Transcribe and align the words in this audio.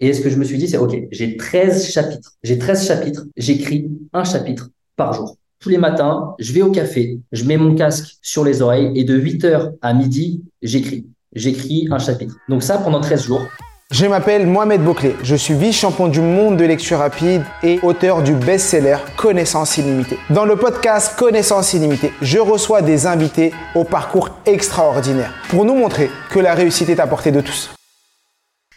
Et 0.00 0.12
ce 0.12 0.20
que 0.20 0.30
je 0.30 0.36
me 0.36 0.44
suis 0.44 0.58
dit, 0.58 0.68
c'est 0.68 0.78
OK, 0.78 0.96
j'ai 1.10 1.36
13 1.36 1.90
chapitres. 1.90 2.32
J'ai 2.42 2.58
13 2.58 2.86
chapitres. 2.86 3.24
J'écris 3.36 3.90
un 4.12 4.24
chapitre 4.24 4.70
par 4.96 5.12
jour. 5.12 5.36
Tous 5.60 5.70
les 5.70 5.78
matins, 5.78 6.34
je 6.38 6.52
vais 6.52 6.62
au 6.62 6.70
café, 6.70 7.18
je 7.32 7.44
mets 7.44 7.56
mon 7.56 7.74
casque 7.74 8.16
sur 8.22 8.44
les 8.44 8.62
oreilles 8.62 8.92
et 8.94 9.02
de 9.02 9.16
8 9.16 9.44
heures 9.44 9.72
à 9.82 9.92
midi, 9.92 10.42
j'écris. 10.62 11.06
J'écris 11.34 11.88
un 11.90 11.98
chapitre. 11.98 12.36
Donc 12.48 12.62
ça 12.62 12.78
pendant 12.78 13.00
13 13.00 13.24
jours. 13.24 13.42
Je 13.90 14.06
m'appelle 14.06 14.46
Mohamed 14.46 14.82
Bouclé, 14.82 15.16
je 15.22 15.34
suis 15.34 15.54
vice-champion 15.54 16.08
du 16.08 16.20
monde 16.20 16.58
de 16.58 16.64
lecture 16.64 16.98
rapide 16.98 17.42
et 17.62 17.80
auteur 17.82 18.22
du 18.22 18.34
best-seller 18.34 18.98
Connaissance 19.16 19.78
illimitée. 19.78 20.18
Dans 20.28 20.44
le 20.44 20.56
podcast 20.56 21.18
Connaissance 21.18 21.72
illimitée, 21.72 22.12
je 22.20 22.38
reçois 22.38 22.82
des 22.82 23.06
invités 23.06 23.52
au 23.74 23.84
parcours 23.84 24.28
extraordinaire 24.44 25.32
pour 25.48 25.64
nous 25.64 25.74
montrer 25.74 26.10
que 26.30 26.38
la 26.38 26.54
réussite 26.54 26.90
est 26.90 27.00
à 27.00 27.06
portée 27.06 27.32
de 27.32 27.40
tous. 27.40 27.70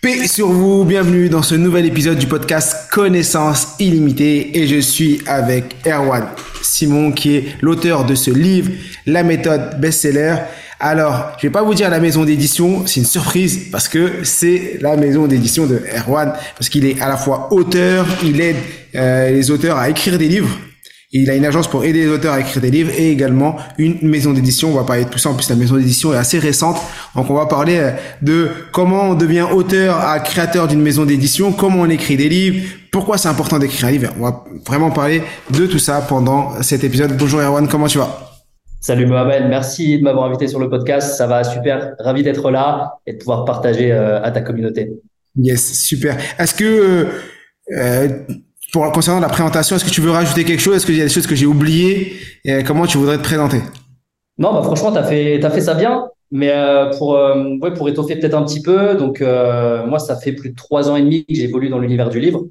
Paix 0.01 0.27
sur 0.27 0.47
vous, 0.47 0.83
bienvenue 0.83 1.29
dans 1.29 1.43
ce 1.43 1.53
nouvel 1.53 1.85
épisode 1.85 2.17
du 2.17 2.25
podcast 2.25 2.89
Connaissance 2.91 3.75
illimitée 3.77 4.57
et 4.57 4.65
je 4.65 4.79
suis 4.79 5.21
avec 5.27 5.75
Erwan 5.85 6.25
Simon 6.63 7.11
qui 7.11 7.35
est 7.35 7.45
l'auteur 7.61 8.03
de 8.03 8.15
ce 8.15 8.31
livre, 8.31 8.71
La 9.05 9.21
méthode 9.21 9.79
best-seller 9.79 10.37
alors, 10.83 11.33
je 11.37 11.45
vais 11.45 11.51
pas 11.51 11.61
vous 11.61 11.75
dire 11.75 11.91
la 11.91 11.99
maison 11.99 12.25
d'édition, 12.25 12.87
c'est 12.87 13.01
une 13.01 13.05
surprise 13.05 13.69
parce 13.71 13.87
que 13.87 14.23
c'est 14.23 14.79
la 14.81 14.97
maison 14.97 15.27
d'édition 15.27 15.67
de 15.67 15.79
Erwan, 15.95 16.33
parce 16.57 16.69
qu'il 16.69 16.87
est 16.87 16.99
à 16.99 17.07
la 17.07 17.17
fois 17.17 17.53
auteur, 17.53 18.07
il 18.23 18.41
aide 18.41 18.55
euh, 18.95 19.29
les 19.29 19.51
auteurs 19.51 19.77
à 19.77 19.91
écrire 19.91 20.17
des 20.17 20.27
livres. 20.27 20.49
Il 21.13 21.29
a 21.29 21.35
une 21.35 21.45
agence 21.45 21.67
pour 21.67 21.83
aider 21.83 22.05
les 22.05 22.07
auteurs 22.07 22.33
à 22.33 22.39
écrire 22.39 22.61
des 22.61 22.71
livres 22.71 22.91
et 22.97 23.11
également 23.11 23.57
une 23.77 23.97
maison 24.01 24.31
d'édition. 24.31 24.69
On 24.69 24.75
va 24.75 24.85
parler 24.85 25.03
de 25.03 25.09
tout 25.09 25.17
ça. 25.17 25.29
En 25.29 25.33
plus, 25.33 25.49
la 25.49 25.57
maison 25.57 25.75
d'édition 25.75 26.13
est 26.13 26.17
assez 26.17 26.39
récente. 26.39 26.77
Donc, 27.15 27.29
on 27.29 27.33
va 27.33 27.47
parler 27.47 27.77
euh, 27.79 27.91
de 28.21 28.49
comment 28.71 29.09
on 29.09 29.15
devient 29.15 29.45
auteur 29.51 29.99
à 29.99 30.19
créateur 30.21 30.69
d'une 30.69 30.81
maison 30.81 31.05
d'édition, 31.05 31.51
comment 31.51 31.81
on 31.81 31.89
écrit 31.89 32.15
des 32.15 32.29
livres, 32.29 32.65
pourquoi 32.91 33.17
c'est 33.17 33.29
important 33.29 33.59
d'écrire 33.59 33.87
un 33.87 33.91
livre. 33.91 34.13
On 34.19 34.23
va 34.23 34.43
vraiment 34.65 34.91
parler 34.91 35.21
de 35.49 35.65
tout 35.65 35.79
ça 35.79 36.01
pendant 36.01 36.61
cet 36.61 36.83
épisode. 36.83 37.17
Bonjour 37.17 37.41
Erwan, 37.41 37.67
comment 37.67 37.87
tu 37.87 37.97
vas? 37.97 38.31
Salut 38.79 39.05
Mohamed, 39.05 39.47
merci 39.47 39.99
de 39.99 40.03
m'avoir 40.03 40.25
invité 40.25 40.47
sur 40.47 40.59
le 40.59 40.69
podcast. 40.69 41.15
Ça 41.15 41.27
va 41.27 41.43
super, 41.43 41.93
ravi 41.99 42.23
d'être 42.23 42.49
là 42.49 42.95
et 43.05 43.13
de 43.13 43.17
pouvoir 43.19 43.45
partager 43.45 43.91
euh, 43.91 44.23
à 44.23 44.31
ta 44.31 44.41
communauté. 44.41 44.91
Yes, 45.35 45.73
super. 45.73 46.17
Est-ce 46.39 46.55
que, 46.55 46.63
euh, 46.63 47.05
euh, 47.77 48.07
pour 48.71 48.91
concernant 48.91 49.19
la 49.19 49.29
présentation, 49.29 49.75
est-ce 49.75 49.85
que 49.85 49.89
tu 49.89 50.01
veux 50.01 50.11
rajouter 50.11 50.43
quelque 50.43 50.61
chose? 50.61 50.75
Est-ce 50.77 50.85
qu'il 50.85 50.97
y 50.97 51.01
a 51.01 51.05
des 51.05 51.09
choses 51.09 51.27
que 51.27 51.35
j'ai 51.35 51.45
oubliées? 51.45 52.13
Et 52.45 52.63
Comment 52.63 52.85
tu 52.85 52.97
voudrais 52.97 53.17
te 53.17 53.23
présenter? 53.23 53.57
Non, 54.37 54.53
bah 54.53 54.63
franchement, 54.63 54.91
tu 54.91 54.97
as 54.97 55.03
fait, 55.03 55.43
as 55.43 55.49
fait 55.49 55.61
ça 55.61 55.73
bien. 55.73 56.07
Mais 56.31 56.53
pour, 56.97 57.09
ouais, 57.09 57.73
pour 57.73 57.89
étoffer 57.89 58.15
peut-être 58.15 58.35
un 58.35 58.43
petit 58.43 58.61
peu, 58.61 58.95
donc 58.95 59.21
moi, 59.21 59.99
ça 59.99 60.15
fait 60.15 60.31
plus 60.31 60.51
de 60.51 60.55
trois 60.55 60.89
ans 60.89 60.95
et 60.95 61.01
demi 61.01 61.25
que 61.25 61.35
j'évolue 61.35 61.69
dans 61.69 61.79
l'univers 61.79 62.09
du 62.09 62.19
livre. 62.19 62.45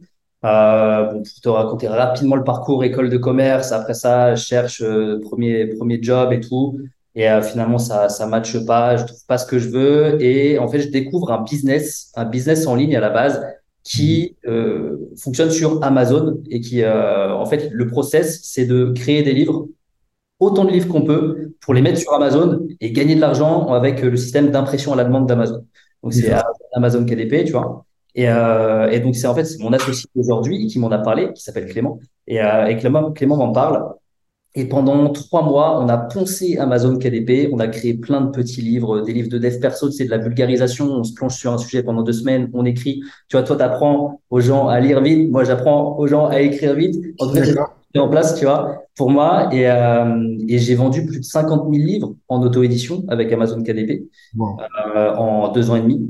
Euh, 0.44 1.04
bon, 1.12 1.22
pour 1.22 1.41
te 1.42 1.48
raconter 1.50 1.86
rapidement 1.86 2.34
le 2.34 2.44
parcours 2.44 2.82
école 2.82 3.10
de 3.10 3.18
commerce, 3.18 3.72
après 3.72 3.92
ça, 3.92 4.34
je 4.34 4.42
cherche 4.42 4.80
euh, 4.80 5.20
premier 5.20 5.66
premier 5.66 5.98
job 6.00 6.32
et 6.32 6.41
tout, 6.41 6.78
et 7.14 7.28
euh, 7.28 7.42
finalement 7.42 7.76
ça 7.76 8.08
ça 8.08 8.26
matche 8.26 8.64
pas, 8.64 8.96
je 8.96 9.04
trouve 9.04 9.26
pas 9.28 9.36
ce 9.36 9.44
que 9.44 9.58
je 9.58 9.68
veux, 9.68 10.22
et 10.22 10.58
en 10.58 10.66
fait 10.66 10.80
je 10.80 10.88
découvre 10.88 11.30
un 11.30 11.42
business, 11.42 12.10
un 12.16 12.24
business 12.24 12.66
en 12.66 12.74
ligne 12.74 12.96
à 12.96 13.00
la 13.00 13.10
base 13.10 13.44
qui 13.83 14.36
euh, 14.47 14.97
fonctionne 15.17 15.50
sur 15.50 15.83
Amazon 15.83 16.42
et 16.50 16.61
qui 16.61 16.84
en 16.84 17.47
fait 17.47 17.70
le 17.73 17.87
process 17.87 18.41
c'est 18.42 18.67
de 18.67 18.92
créer 18.95 19.22
des 19.22 19.33
livres, 19.33 19.69
autant 20.39 20.64
de 20.64 20.70
livres 20.70 20.89
qu'on 20.89 21.05
peut 21.05 21.53
pour 21.61 21.75
les 21.75 21.83
mettre 21.83 21.98
sur 21.98 22.12
Amazon 22.12 22.67
et 22.81 22.92
gagner 22.92 23.14
de 23.14 23.20
l'argent 23.20 23.69
avec 23.69 24.03
le 24.03 24.17
système 24.17 24.50
d'impression 24.50 24.92
à 24.92 24.97
la 24.97 25.05
demande 25.05 25.27
d'Amazon. 25.27 25.64
Donc 26.03 26.12
c'est 26.14 26.33
Amazon 26.75 27.05
KDP, 27.05 27.45
tu 27.45 27.53
vois. 27.53 27.84
Et, 28.14 28.28
euh, 28.28 28.91
et 28.91 29.00
donc, 29.00 29.14
c'est 29.14 29.27
en 29.27 29.34
fait 29.34 29.47
mon 29.61 29.72
associé 29.72 30.09
aujourd'hui 30.17 30.67
qui 30.67 30.78
m'en 30.78 30.91
a 30.91 30.98
parlé, 30.98 31.33
qui 31.33 31.42
s'appelle 31.42 31.67
Clément. 31.67 31.98
Et, 32.27 32.41
euh, 32.42 32.67
et 32.67 32.77
Clément, 32.77 33.12
Clément 33.12 33.37
m'en 33.37 33.53
parle. 33.53 33.84
Et 34.56 34.65
pendant 34.65 35.09
trois 35.11 35.43
mois, 35.43 35.81
on 35.81 35.89
a 35.89 35.97
poncé 35.97 36.59
Amazon 36.59 36.99
KDP, 36.99 37.50
on 37.53 37.61
a 37.61 37.69
créé 37.69 37.94
plein 37.94 38.21
de 38.21 38.31
petits 38.31 38.61
livres, 38.61 39.00
des 39.00 39.12
livres 39.12 39.28
de 39.28 39.38
dev 39.38 39.61
perso, 39.61 39.91
c'est 39.93 40.06
de 40.06 40.11
la 40.11 40.19
vulgarisation, 40.19 40.87
on 40.87 41.05
se 41.05 41.15
plonge 41.15 41.37
sur 41.37 41.53
un 41.53 41.59
sujet 41.59 41.84
pendant 41.84 42.03
deux 42.03 42.12
semaines, 42.12 42.50
on 42.53 42.65
écrit. 42.65 43.00
Tu 43.28 43.37
vois, 43.37 43.44
toi, 43.44 43.56
tu 43.56 43.62
apprends 43.62 44.21
aux 44.28 44.41
gens 44.41 44.66
à 44.66 44.81
lire 44.81 45.00
vite, 45.03 45.31
moi, 45.31 45.44
j'apprends 45.44 45.97
aux 45.97 46.06
gens 46.09 46.27
à 46.27 46.41
écrire 46.41 46.75
vite. 46.75 46.97
En 47.21 47.28
tout 47.28 47.34
cas, 47.34 47.66
en 47.99 48.09
place, 48.09 48.34
tu 48.34 48.44
vois, 48.44 48.84
pour 48.97 49.10
moi. 49.10 49.53
Et, 49.53 49.71
euh, 49.71 50.37
et 50.49 50.59
j'ai 50.59 50.75
vendu 50.75 51.06
plus 51.06 51.21
de 51.21 51.25
50 51.25 51.72
000 51.72 51.84
livres 51.84 52.15
en 52.28 52.43
auto-édition 52.43 53.05
avec 53.09 53.33
Amazon 53.33 53.62
KDP 53.62 54.09
euh, 54.97 55.15
en 55.15 55.53
deux 55.53 55.71
ans 55.71 55.77
et 55.77 55.83
demi. 55.83 56.09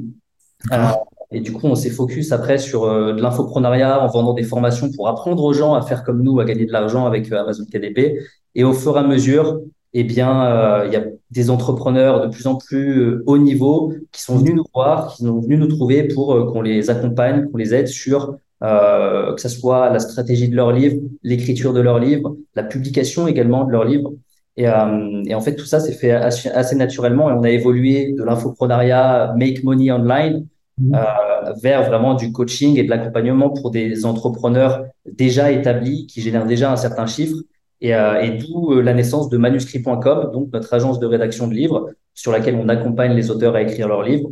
Et 1.33 1.41
du 1.41 1.53
coup, 1.53 1.67
on 1.67 1.75
s'est 1.75 1.91
focus 1.91 2.33
après 2.33 2.59
sur 2.59 2.85
euh, 2.85 3.13
de 3.13 3.23
l'infoprenariat 3.23 4.03
en 4.03 4.09
vendant 4.09 4.33
des 4.33 4.43
formations 4.43 4.91
pour 4.91 5.09
apprendre 5.09 5.45
aux 5.45 5.53
gens 5.53 5.75
à 5.75 5.83
faire 5.83 6.03
comme 6.03 6.23
nous, 6.23 6.41
à 6.41 6.45
gagner 6.45 6.67
de 6.67 6.73
l'argent 6.73 7.07
avec 7.07 7.31
euh, 7.31 7.41
Amazon 7.41 7.65
KDP. 7.71 8.19
Et 8.57 8.65
au 8.65 8.73
fur 8.73 8.97
et 8.97 9.01
à 9.01 9.05
mesure, 9.05 9.61
eh 9.93 10.03
bien, 10.03 10.45
euh, 10.47 10.85
il 10.87 10.93
y 10.93 10.97
a 10.97 11.05
des 11.31 11.51
entrepreneurs 11.51 12.21
de 12.27 12.33
plus 12.33 12.47
en 12.49 12.57
plus 12.57 13.23
haut 13.27 13.39
niveau 13.39 13.93
qui 14.11 14.23
sont 14.23 14.39
venus 14.39 14.55
nous 14.57 14.65
voir, 14.75 15.15
qui 15.15 15.25
sont 15.25 15.41
venus 15.41 15.61
nous 15.61 15.69
trouver 15.69 16.05
pour 16.09 16.53
qu'on 16.53 16.63
les 16.63 16.91
accompagne, 16.91 17.47
qu'on 17.49 17.59
les 17.59 17.75
aide 17.75 17.89
sur 17.89 18.37
que 18.63 19.41
ce 19.41 19.49
soit 19.49 19.89
la 19.89 20.01
stratégie 20.01 20.49
de 20.49 20.55
leur 20.55 20.71
livre, 20.73 21.01
l'écriture 21.23 21.73
de 21.73 21.81
leur 21.81 21.99
livre, 21.99 22.37
la 22.55 22.63
publication 22.63 23.27
également 23.27 23.65
de 23.65 23.73
leur 23.73 23.85
livre. 23.85 24.13
Et, 24.57 24.69
en 24.69 25.41
fait, 25.41 25.57
tout 25.57 25.65
ça 25.65 25.81
s'est 25.81 25.93
fait 25.93 26.11
assez, 26.11 26.51
assez, 26.51 26.77
naturellement 26.77 27.31
et 27.31 27.33
on 27.33 27.43
a 27.43 27.51
évolué 27.51 28.13
de 28.13 28.23
l'infoprenariat 28.23 29.35
Make 29.39 29.65
Money 29.65 29.91
Online. 29.91 30.47
Euh, 30.95 31.53
vers 31.63 31.85
vraiment 31.85 32.15
du 32.15 32.33
coaching 32.33 32.79
et 32.79 32.83
de 32.85 32.91
l'accompagnement 32.91 33.51
pour 33.51 33.71
des 33.71 34.05
entrepreneurs 34.07 34.85
déjà 35.11 35.51
établis 35.51 36.07
qui 36.07 36.23
génèrent 36.23 36.47
déjà 36.47 36.73
un 36.73 36.77
certain 36.77 37.07
chiffre. 37.07 37.37
Et, 37.83 37.95
euh, 37.95 38.21
et 38.21 38.31
d'où 38.31 38.73
euh, 38.73 38.83
la 38.83 38.95
naissance 38.95 39.29
de 39.31 39.39
manuscrit.com, 39.39 40.31
donc 40.33 40.53
notre 40.53 40.73
agence 40.75 40.99
de 40.99 41.07
rédaction 41.07 41.49
de 41.49 41.55
livres 41.55 41.91
sur 42.15 42.33
laquelle 42.33 42.55
on 42.55 42.69
accompagne 42.69 43.15
les 43.15 43.31
auteurs 43.31 43.55
à 43.57 43.63
écrire 43.63 43.89
leurs 43.89 44.03
livres. 44.03 44.31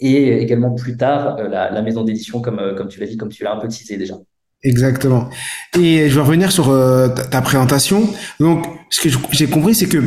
Et 0.00 0.38
également 0.38 0.74
plus 0.74 0.96
tard, 0.96 1.36
la, 1.36 1.70
la 1.70 1.82
maison 1.82 2.04
d'édition, 2.04 2.40
comme, 2.40 2.74
comme 2.76 2.88
tu 2.88 3.00
l'as 3.00 3.06
dit, 3.06 3.18
comme 3.18 3.28
tu 3.28 3.44
l'as 3.44 3.52
un 3.52 3.58
peu 3.58 3.68
teasé 3.68 3.98
déjà. 3.98 4.14
Exactement. 4.62 5.28
Et 5.78 6.08
je 6.08 6.14
vais 6.14 6.22
revenir 6.22 6.52
sur 6.52 6.66
ta, 6.68 7.24
ta, 7.26 7.42
présentation. 7.42 8.08
Donc, 8.38 8.66
ce 8.88 9.02
que 9.02 9.08
j'ai 9.32 9.46
compris, 9.46 9.74
c'est 9.74 9.88
que 9.88 9.98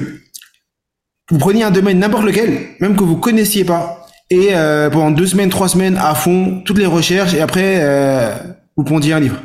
vous 1.29 1.37
preniez 1.37 1.63
un 1.63 1.69
domaine 1.69 1.99
n'importe 1.99 2.25
lequel, 2.25 2.57
même 2.79 2.95
que 2.95 3.03
vous 3.03 3.17
connaissiez 3.17 3.65
pas, 3.65 4.02
et 4.29 4.55
euh, 4.55 4.89
pendant 4.89 5.11
deux 5.11 5.27
semaines, 5.27 5.49
trois 5.49 5.67
semaines 5.67 5.97
à 5.97 6.15
fond, 6.15 6.61
toutes 6.65 6.77
les 6.77 6.85
recherches 6.85 7.33
et 7.33 7.41
après 7.41 7.79
euh, 7.81 8.31
vous 8.75 8.83
pondiez 8.83 9.13
un 9.13 9.19
livre. 9.19 9.37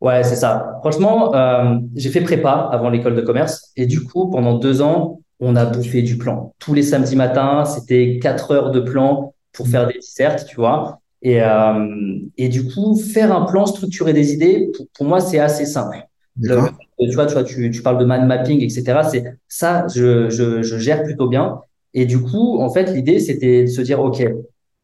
Ouais, 0.00 0.22
c'est 0.24 0.36
ça. 0.36 0.78
Franchement, 0.80 1.34
euh, 1.34 1.78
j'ai 1.94 2.08
fait 2.10 2.22
prépa 2.22 2.70
avant 2.72 2.88
l'école 2.88 3.14
de 3.14 3.20
commerce 3.20 3.70
et 3.76 3.86
du 3.86 4.02
coup, 4.02 4.30
pendant 4.30 4.54
deux 4.54 4.80
ans, 4.80 5.20
on 5.40 5.56
a 5.56 5.66
bouffé 5.66 6.02
du 6.02 6.16
plan. 6.16 6.54
Tous 6.58 6.72
les 6.72 6.82
samedis 6.82 7.16
matins, 7.16 7.64
c'était 7.64 8.18
quatre 8.20 8.50
heures 8.52 8.70
de 8.70 8.80
plan 8.80 9.34
pour 9.52 9.68
faire 9.68 9.86
des 9.86 9.98
dissertes, 9.98 10.46
tu 10.46 10.56
vois. 10.56 11.00
Et, 11.22 11.42
euh, 11.42 12.18
et 12.38 12.48
du 12.48 12.66
coup, 12.66 12.96
faire 12.96 13.34
un 13.34 13.44
plan, 13.44 13.66
structurer 13.66 14.14
des 14.14 14.32
idées, 14.32 14.70
pour, 14.74 14.86
pour 14.96 15.06
moi, 15.06 15.20
c'est 15.20 15.38
assez 15.38 15.66
simple. 15.66 15.98
Le, 16.40 16.56
tu 16.98 17.14
vois, 17.14 17.26
tu, 17.26 17.34
vois 17.34 17.44
tu, 17.44 17.70
tu 17.70 17.82
parles 17.82 17.98
de 17.98 18.06
mind 18.06 18.26
mapping, 18.26 18.62
etc. 18.62 19.00
C'est 19.10 19.24
ça, 19.48 19.86
je, 19.94 20.30
je, 20.30 20.62
je 20.62 20.78
gère 20.78 21.02
plutôt 21.02 21.28
bien. 21.28 21.60
Et 21.94 22.06
du 22.06 22.20
coup, 22.20 22.60
en 22.60 22.70
fait, 22.70 22.92
l'idée, 22.92 23.20
c'était 23.20 23.64
de 23.64 23.68
se 23.68 23.80
dire, 23.80 24.00
OK, 24.00 24.22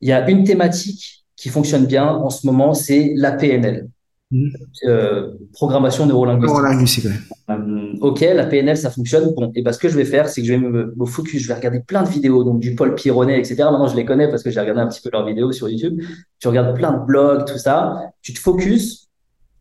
il 0.00 0.08
y 0.08 0.12
a 0.12 0.28
une 0.28 0.44
thématique 0.44 1.24
qui 1.36 1.48
fonctionne 1.48 1.86
bien 1.86 2.08
en 2.08 2.30
ce 2.30 2.46
moment, 2.46 2.74
c'est 2.74 3.12
la 3.16 3.32
PNL. 3.32 3.88
Mmh. 4.32 4.48
Euh, 4.86 5.34
programmation 5.52 6.04
neurolinguistique. 6.04 6.56
Neurolinguistique, 6.56 7.06
euh, 7.48 7.92
ok, 8.00 8.20
la 8.22 8.46
PNL, 8.46 8.76
ça 8.76 8.90
fonctionne. 8.90 9.32
Bon, 9.34 9.52
et 9.54 9.62
ben, 9.62 9.72
ce 9.72 9.78
que 9.78 9.88
je 9.88 9.96
vais 9.96 10.04
faire, 10.04 10.28
c'est 10.28 10.40
que 10.40 10.48
je 10.48 10.52
vais 10.52 10.58
me, 10.58 10.92
me, 10.96 11.06
focus, 11.06 11.40
je 11.42 11.46
vais 11.46 11.54
regarder 11.54 11.78
plein 11.78 12.02
de 12.02 12.08
vidéos, 12.08 12.42
donc 12.42 12.58
du 12.58 12.74
Paul 12.74 12.96
Pironnet, 12.96 13.38
etc. 13.38 13.56
Maintenant, 13.58 13.86
je 13.86 13.94
les 13.94 14.04
connais 14.04 14.28
parce 14.28 14.42
que 14.42 14.50
j'ai 14.50 14.58
regardé 14.58 14.80
un 14.80 14.88
petit 14.88 15.00
peu 15.00 15.10
leurs 15.12 15.24
vidéos 15.24 15.52
sur 15.52 15.68
YouTube. 15.68 16.02
Tu 16.40 16.48
regardes 16.48 16.74
plein 16.74 16.92
de 16.92 17.04
blogs, 17.04 17.44
tout 17.46 17.58
ça. 17.58 18.10
Tu 18.20 18.34
te 18.34 18.40
focuses 18.40 19.08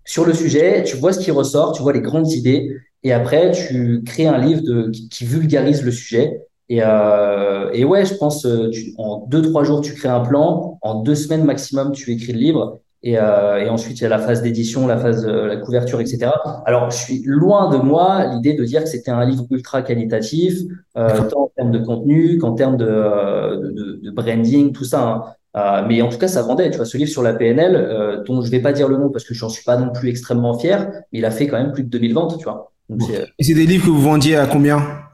sur 0.03 0.25
le 0.25 0.33
sujet, 0.33 0.83
tu 0.83 0.97
vois 0.97 1.13
ce 1.13 1.19
qui 1.19 1.29
ressort, 1.29 1.73
tu 1.73 1.83
vois 1.83 1.93
les 1.93 2.01
grandes 2.01 2.31
idées, 2.31 2.75
et 3.03 3.13
après, 3.13 3.51
tu 3.51 4.01
crées 4.03 4.27
un 4.27 4.39
livre 4.39 4.61
de, 4.61 4.89
qui, 4.89 5.09
qui 5.09 5.25
vulgarise 5.25 5.83
le 5.83 5.91
sujet 5.91 6.41
et, 6.69 6.79
euh, 6.81 7.69
et 7.73 7.85
ouais, 7.85 8.05
je 8.05 8.15
pense, 8.15 8.45
euh, 8.45 8.69
tu, 8.71 8.93
en 8.97 9.25
deux, 9.27 9.41
trois 9.41 9.63
jours, 9.63 9.81
tu 9.81 9.93
crées 9.93 10.09
un 10.09 10.21
plan. 10.21 10.79
En 10.81 11.01
deux 11.01 11.15
semaines 11.15 11.43
maximum, 11.43 11.91
tu 11.91 12.11
écris 12.11 12.33
le 12.33 12.39
livre. 12.39 12.79
Et, 13.03 13.19
euh, 13.19 13.63
et 13.63 13.69
ensuite, 13.69 13.99
il 13.99 14.01
y 14.01 14.05
a 14.07 14.09
la 14.09 14.17
phase 14.17 14.41
d'édition, 14.41 14.87
la 14.87 14.97
phase, 14.97 15.27
euh, 15.27 15.45
la 15.45 15.57
couverture, 15.57 16.01
etc. 16.01 16.31
Alors, 16.65 16.89
je 16.89 16.97
suis 16.97 17.21
loin 17.23 17.69
de 17.69 17.77
moi 17.77 18.25
l'idée 18.33 18.55
de 18.55 18.63
dire 18.63 18.81
que 18.81 18.89
c'était 18.89 19.11
un 19.11 19.23
livre 19.25 19.45
ultra 19.51 19.83
qualitatif, 19.83 20.57
euh, 20.97 21.29
tant 21.29 21.43
en 21.43 21.51
termes 21.55 21.71
de 21.71 21.77
contenu 21.77 22.39
qu'en 22.39 22.53
termes 22.53 22.77
de, 22.77 22.85
de, 22.85 23.99
de, 24.01 24.11
branding, 24.11 24.71
tout 24.71 24.85
ça. 24.85 25.03
Hein. 25.03 25.23
Euh, 25.55 25.85
mais 25.87 26.01
en 26.01 26.09
tout 26.09 26.17
cas, 26.17 26.27
ça 26.27 26.41
vendait. 26.41 26.71
Tu 26.71 26.77
vois, 26.77 26.85
ce 26.87 26.97
livre 26.97 27.11
sur 27.11 27.21
la 27.21 27.33
PNL, 27.33 27.75
euh, 27.75 28.23
dont 28.23 28.41
je 28.41 28.49
vais 28.49 28.59
pas 28.59 28.73
dire 28.73 28.87
le 28.87 28.97
nom 28.97 29.09
parce 29.09 29.23
que 29.23 29.35
j'en 29.35 29.49
suis 29.49 29.63
pas 29.63 29.77
non 29.77 29.91
plus 29.93 30.09
extrêmement 30.09 30.57
fier, 30.57 30.89
mais 31.13 31.19
il 31.19 31.25
a 31.25 31.31
fait 31.31 31.45
quand 31.45 31.57
même 31.57 31.73
plus 31.73 31.83
de 31.83 31.89
2000 31.89 32.13
ventes, 32.15 32.39
tu 32.39 32.43
vois. 32.43 32.71
Donc, 32.89 33.07
et 33.09 33.43
c'est 33.43 33.53
des 33.53 33.67
livres 33.67 33.85
que 33.85 33.91
vous 33.91 34.01
vendiez 34.01 34.35
à 34.35 34.47
combien? 34.47 35.04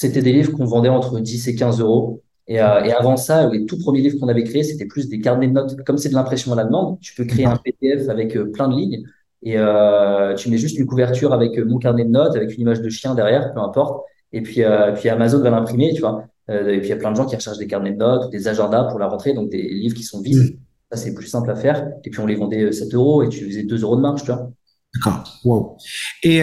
C'était 0.00 0.22
des 0.22 0.32
livres 0.32 0.52
qu'on 0.52 0.64
vendait 0.64 0.88
entre 0.88 1.20
10 1.20 1.48
et 1.48 1.54
15 1.54 1.80
euros. 1.80 2.22
Et, 2.48 2.58
euh, 2.58 2.82
et, 2.84 2.92
avant 2.92 3.18
ça, 3.18 3.50
les 3.50 3.66
tout 3.66 3.78
premiers 3.78 4.00
livres 4.00 4.18
qu'on 4.18 4.28
avait 4.28 4.44
créés, 4.44 4.64
c'était 4.64 4.86
plus 4.86 5.10
des 5.10 5.20
carnets 5.20 5.46
de 5.46 5.52
notes. 5.52 5.76
Comme 5.84 5.98
c'est 5.98 6.08
de 6.08 6.14
l'impression 6.14 6.54
à 6.54 6.56
la 6.56 6.64
demande, 6.64 6.98
tu 7.00 7.14
peux 7.14 7.26
créer 7.26 7.44
un 7.44 7.56
PDF 7.56 8.08
avec 8.08 8.34
euh, 8.34 8.50
plein 8.50 8.68
de 8.68 8.76
lignes 8.76 9.04
et 9.42 9.58
euh, 9.58 10.34
tu 10.36 10.48
mets 10.48 10.56
juste 10.56 10.78
une 10.78 10.86
couverture 10.86 11.34
avec 11.34 11.58
mon 11.58 11.76
carnet 11.76 12.06
de 12.06 12.10
notes, 12.10 12.34
avec 12.34 12.54
une 12.54 12.62
image 12.62 12.80
de 12.80 12.88
chien 12.88 13.14
derrière, 13.14 13.52
peu 13.52 13.60
importe. 13.60 14.06
Et 14.32 14.40
puis, 14.40 14.62
puis 14.94 15.08
Amazon 15.10 15.40
va 15.40 15.50
l'imprimer, 15.50 15.92
tu 15.92 16.00
vois. 16.00 16.24
et 16.48 16.78
puis 16.78 16.86
il 16.86 16.88
y 16.88 16.92
a 16.92 16.96
plein 16.96 17.10
de 17.10 17.16
gens 17.16 17.26
qui 17.26 17.36
recherchent 17.36 17.58
des 17.58 17.66
carnets 17.66 17.92
de 17.92 17.98
notes 17.98 18.26
ou 18.26 18.30
des 18.30 18.48
agendas 18.48 18.84
pour 18.84 18.98
la 18.98 19.06
rentrée, 19.06 19.34
donc 19.34 19.50
des 19.50 19.62
livres 19.62 19.94
qui 19.94 20.04
sont 20.04 20.22
vides. 20.22 20.54
Mm. 20.54 20.56
Ça, 20.92 20.96
c'est 20.96 21.14
plus 21.14 21.26
simple 21.26 21.50
à 21.50 21.56
faire. 21.56 21.88
Et 22.04 22.10
puis 22.10 22.20
on 22.20 22.26
les 22.26 22.36
vendait 22.36 22.72
7 22.72 22.94
euros 22.94 23.22
et 23.22 23.28
tu 23.28 23.44
faisais 23.44 23.64
2 23.64 23.82
euros 23.82 23.96
de 23.96 24.00
marge, 24.00 24.22
tu 24.22 24.32
vois. 24.32 24.50
D'accord. 24.94 25.24
Wow. 25.44 25.76
Et 26.22 26.40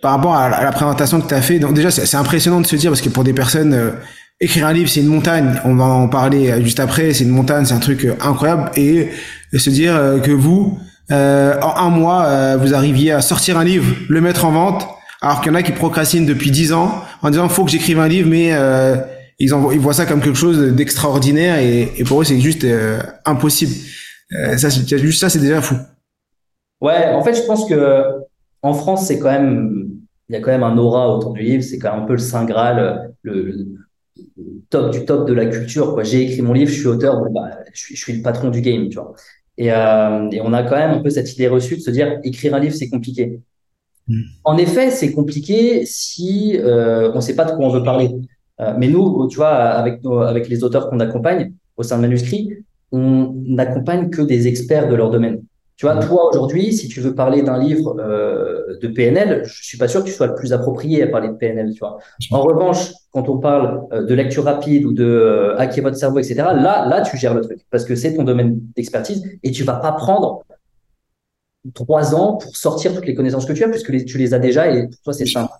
par 0.00 0.12
rapport 0.12 0.34
à 0.34 0.62
la 0.62 0.72
présentation 0.72 1.20
que 1.20 1.28
tu 1.28 1.34
as 1.34 1.42
fait, 1.42 1.58
donc 1.58 1.74
déjà 1.74 1.90
c'est 1.90 2.16
impressionnant 2.16 2.60
de 2.60 2.66
se 2.66 2.76
dire 2.76 2.90
parce 2.90 3.00
que 3.00 3.08
pour 3.08 3.24
des 3.24 3.32
personnes 3.32 3.92
écrire 4.42 4.66
un 4.66 4.72
livre, 4.72 4.90
c'est 4.90 5.00
une 5.00 5.06
montagne. 5.06 5.60
On 5.64 5.74
va 5.76 5.84
en 5.84 6.08
parler 6.08 6.50
euh, 6.50 6.60
juste 6.62 6.80
après. 6.80 7.14
C'est 7.14 7.24
une 7.24 7.30
montagne, 7.30 7.64
c'est 7.64 7.74
un 7.74 7.78
truc 7.78 8.04
euh, 8.04 8.14
incroyable. 8.20 8.70
Et 8.76 9.08
se 9.56 9.70
dire 9.70 9.94
euh, 9.96 10.18
que 10.18 10.32
vous, 10.32 10.78
en 11.10 11.76
un 11.76 11.90
mois, 11.90 12.56
vous 12.56 12.74
arriviez 12.74 13.12
à 13.12 13.20
sortir 13.20 13.58
un 13.58 13.64
livre, 13.64 13.94
le 14.08 14.20
mettre 14.22 14.46
en 14.46 14.50
vente, 14.50 14.88
alors 15.20 15.42
qu'il 15.42 15.52
y 15.52 15.54
en 15.54 15.58
a 15.58 15.62
qui 15.62 15.72
procrastinent 15.72 16.24
depuis 16.24 16.50
dix 16.50 16.72
ans 16.72 17.04
en 17.20 17.28
disant 17.28 17.50
faut 17.50 17.66
que 17.66 17.70
j'écrive 17.70 17.98
un 17.98 18.08
livre, 18.08 18.30
mais 18.30 18.52
ils, 19.38 19.52
en, 19.52 19.70
ils 19.70 19.78
voient 19.78 19.92
ça 19.92 20.06
comme 20.06 20.22
quelque 20.22 20.38
chose 20.38 20.58
d'extraordinaire 20.72 21.58
et, 21.58 21.92
et, 21.98 22.04
pour 22.04 22.22
eux 22.22 22.24
c'est 22.24 22.40
juste 22.40 22.66
impossible. 23.26 23.74
ça, 24.56 24.70
juste 24.70 25.20
ça, 25.20 25.28
c'est 25.28 25.38
déjà 25.38 25.60
fou. 25.60 25.74
Ouais, 26.80 27.08
en 27.12 27.22
fait, 27.22 27.34
je 27.34 27.42
pense 27.42 27.68
que 27.68 28.04
en 28.62 28.72
France, 28.72 29.06
c'est 29.06 29.18
quand 29.18 29.30
même, 29.30 29.81
il 30.32 30.36
y 30.36 30.38
a 30.38 30.40
quand 30.40 30.50
même 30.50 30.62
un 30.62 30.78
aura 30.78 31.14
autour 31.14 31.34
du 31.34 31.42
livre. 31.42 31.62
C'est 31.62 31.78
quand 31.78 31.92
même 31.92 32.04
un 32.04 32.06
peu 32.06 32.14
le 32.14 32.18
saint 32.18 32.46
graal, 32.46 33.12
le 33.20 33.76
top 34.70 34.90
du 34.90 35.04
top 35.04 35.28
de 35.28 35.34
la 35.34 35.44
culture. 35.44 35.92
Quoi. 35.92 36.04
J'ai 36.04 36.22
écrit 36.22 36.40
mon 36.40 36.54
livre, 36.54 36.70
je 36.70 36.78
suis 36.78 36.86
auteur, 36.86 37.20
bon, 37.20 37.30
bah, 37.30 37.50
je, 37.70 37.78
suis, 37.78 37.96
je 37.96 38.02
suis 38.02 38.14
le 38.14 38.22
patron 38.22 38.48
du 38.48 38.62
game, 38.62 38.88
tu 38.88 38.96
vois. 38.96 39.14
Et, 39.58 39.70
euh, 39.70 40.30
et, 40.30 40.40
on 40.40 40.54
a 40.54 40.62
quand 40.62 40.76
même 40.76 40.92
un 40.92 41.02
peu 41.02 41.10
cette 41.10 41.30
idée 41.34 41.48
reçue 41.48 41.76
de 41.76 41.82
se 41.82 41.90
dire 41.90 42.18
écrire 42.24 42.54
un 42.54 42.60
livre, 42.60 42.74
c'est 42.74 42.88
compliqué. 42.88 43.40
Mm. 44.08 44.22
En 44.44 44.56
effet, 44.56 44.90
c'est 44.90 45.12
compliqué 45.12 45.84
si 45.84 46.56
euh, 46.58 47.12
on 47.12 47.16
ne 47.16 47.20
sait 47.20 47.36
pas 47.36 47.44
de 47.44 47.50
quoi 47.50 47.66
on 47.66 47.68
veut 47.68 47.82
parler. 47.82 48.10
Euh, 48.60 48.72
mais 48.78 48.88
nous, 48.88 49.28
tu 49.28 49.36
vois, 49.36 49.50
avec, 49.50 50.02
nos, 50.02 50.20
avec 50.20 50.48
les 50.48 50.64
auteurs 50.64 50.88
qu'on 50.88 51.00
accompagne 51.00 51.52
au 51.76 51.82
sein 51.82 51.98
de 51.98 52.02
Manuscrit, 52.02 52.64
on 52.90 53.34
n'accompagne 53.46 54.08
que 54.08 54.22
des 54.22 54.48
experts 54.48 54.88
de 54.88 54.94
leur 54.94 55.10
domaine. 55.10 55.42
Tu 55.82 55.88
vois, 55.88 55.96
toi 55.96 56.28
aujourd'hui, 56.28 56.72
si 56.72 56.86
tu 56.86 57.00
veux 57.00 57.12
parler 57.12 57.42
d'un 57.42 57.58
livre 57.58 57.96
euh, 57.98 58.78
de 58.80 58.86
PNL, 58.86 59.42
je 59.44 59.64
suis 59.64 59.78
pas 59.78 59.88
sûr 59.88 60.04
que 60.04 60.06
tu 60.06 60.12
sois 60.12 60.28
le 60.28 60.36
plus 60.36 60.52
approprié 60.52 61.02
à 61.02 61.08
parler 61.08 61.26
de 61.26 61.32
PNL. 61.32 61.72
Tu 61.72 61.80
vois. 61.80 61.98
En 62.30 62.40
revanche, 62.40 62.92
quand 63.10 63.28
on 63.28 63.38
parle 63.38 63.82
euh, 63.92 64.04
de 64.04 64.14
lecture 64.14 64.44
rapide 64.44 64.84
ou 64.84 64.92
de 64.92 65.04
euh, 65.04 65.58
hacker 65.58 65.82
votre 65.82 65.96
cerveau, 65.96 66.20
etc., 66.20 66.36
là, 66.36 66.86
là, 66.86 67.00
tu 67.00 67.16
gères 67.16 67.34
le 67.34 67.40
truc 67.40 67.66
parce 67.68 67.84
que 67.84 67.96
c'est 67.96 68.14
ton 68.14 68.22
domaine 68.22 68.60
d'expertise 68.76 69.28
et 69.42 69.50
tu 69.50 69.64
vas 69.64 69.74
pas 69.74 69.90
prendre 69.90 70.44
trois 71.74 72.14
ans 72.14 72.36
pour 72.36 72.56
sortir 72.56 72.94
toutes 72.94 73.06
les 73.06 73.16
connaissances 73.16 73.44
que 73.44 73.52
tu 73.52 73.64
as 73.64 73.68
puisque 73.68 74.04
tu 74.04 74.18
les 74.18 74.34
as 74.34 74.38
déjà 74.38 74.70
et 74.70 74.86
pour 74.86 75.00
toi 75.02 75.12
c'est 75.12 75.26
simple. 75.26 75.52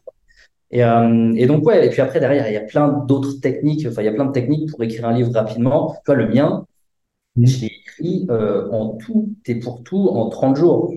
Et, 0.70 0.84
euh, 0.84 1.32
et, 1.34 1.46
donc 1.46 1.66
ouais, 1.66 1.84
et 1.84 1.90
puis 1.90 2.00
après 2.00 2.20
derrière 2.20 2.46
il 2.46 2.54
y 2.54 2.56
a 2.56 2.60
plein 2.60 2.86
d'autres 2.86 3.40
techniques. 3.40 3.88
Enfin, 3.88 4.02
il 4.02 4.04
y 4.04 4.08
a 4.08 4.12
plein 4.12 4.26
de 4.26 4.32
techniques 4.32 4.70
pour 4.70 4.84
écrire 4.84 5.04
un 5.04 5.14
livre 5.14 5.32
rapidement. 5.32 5.96
Tu 6.04 6.12
vois, 6.12 6.14
le 6.14 6.28
mien, 6.28 6.64
je 7.40 7.60
l'ai 7.60 7.66
écrit 7.66 8.26
euh, 8.30 8.68
en 8.70 8.96
tout 8.96 9.34
et 9.46 9.54
pour 9.56 9.82
tout 9.82 10.08
en 10.08 10.28
30 10.28 10.56
jours. 10.56 10.94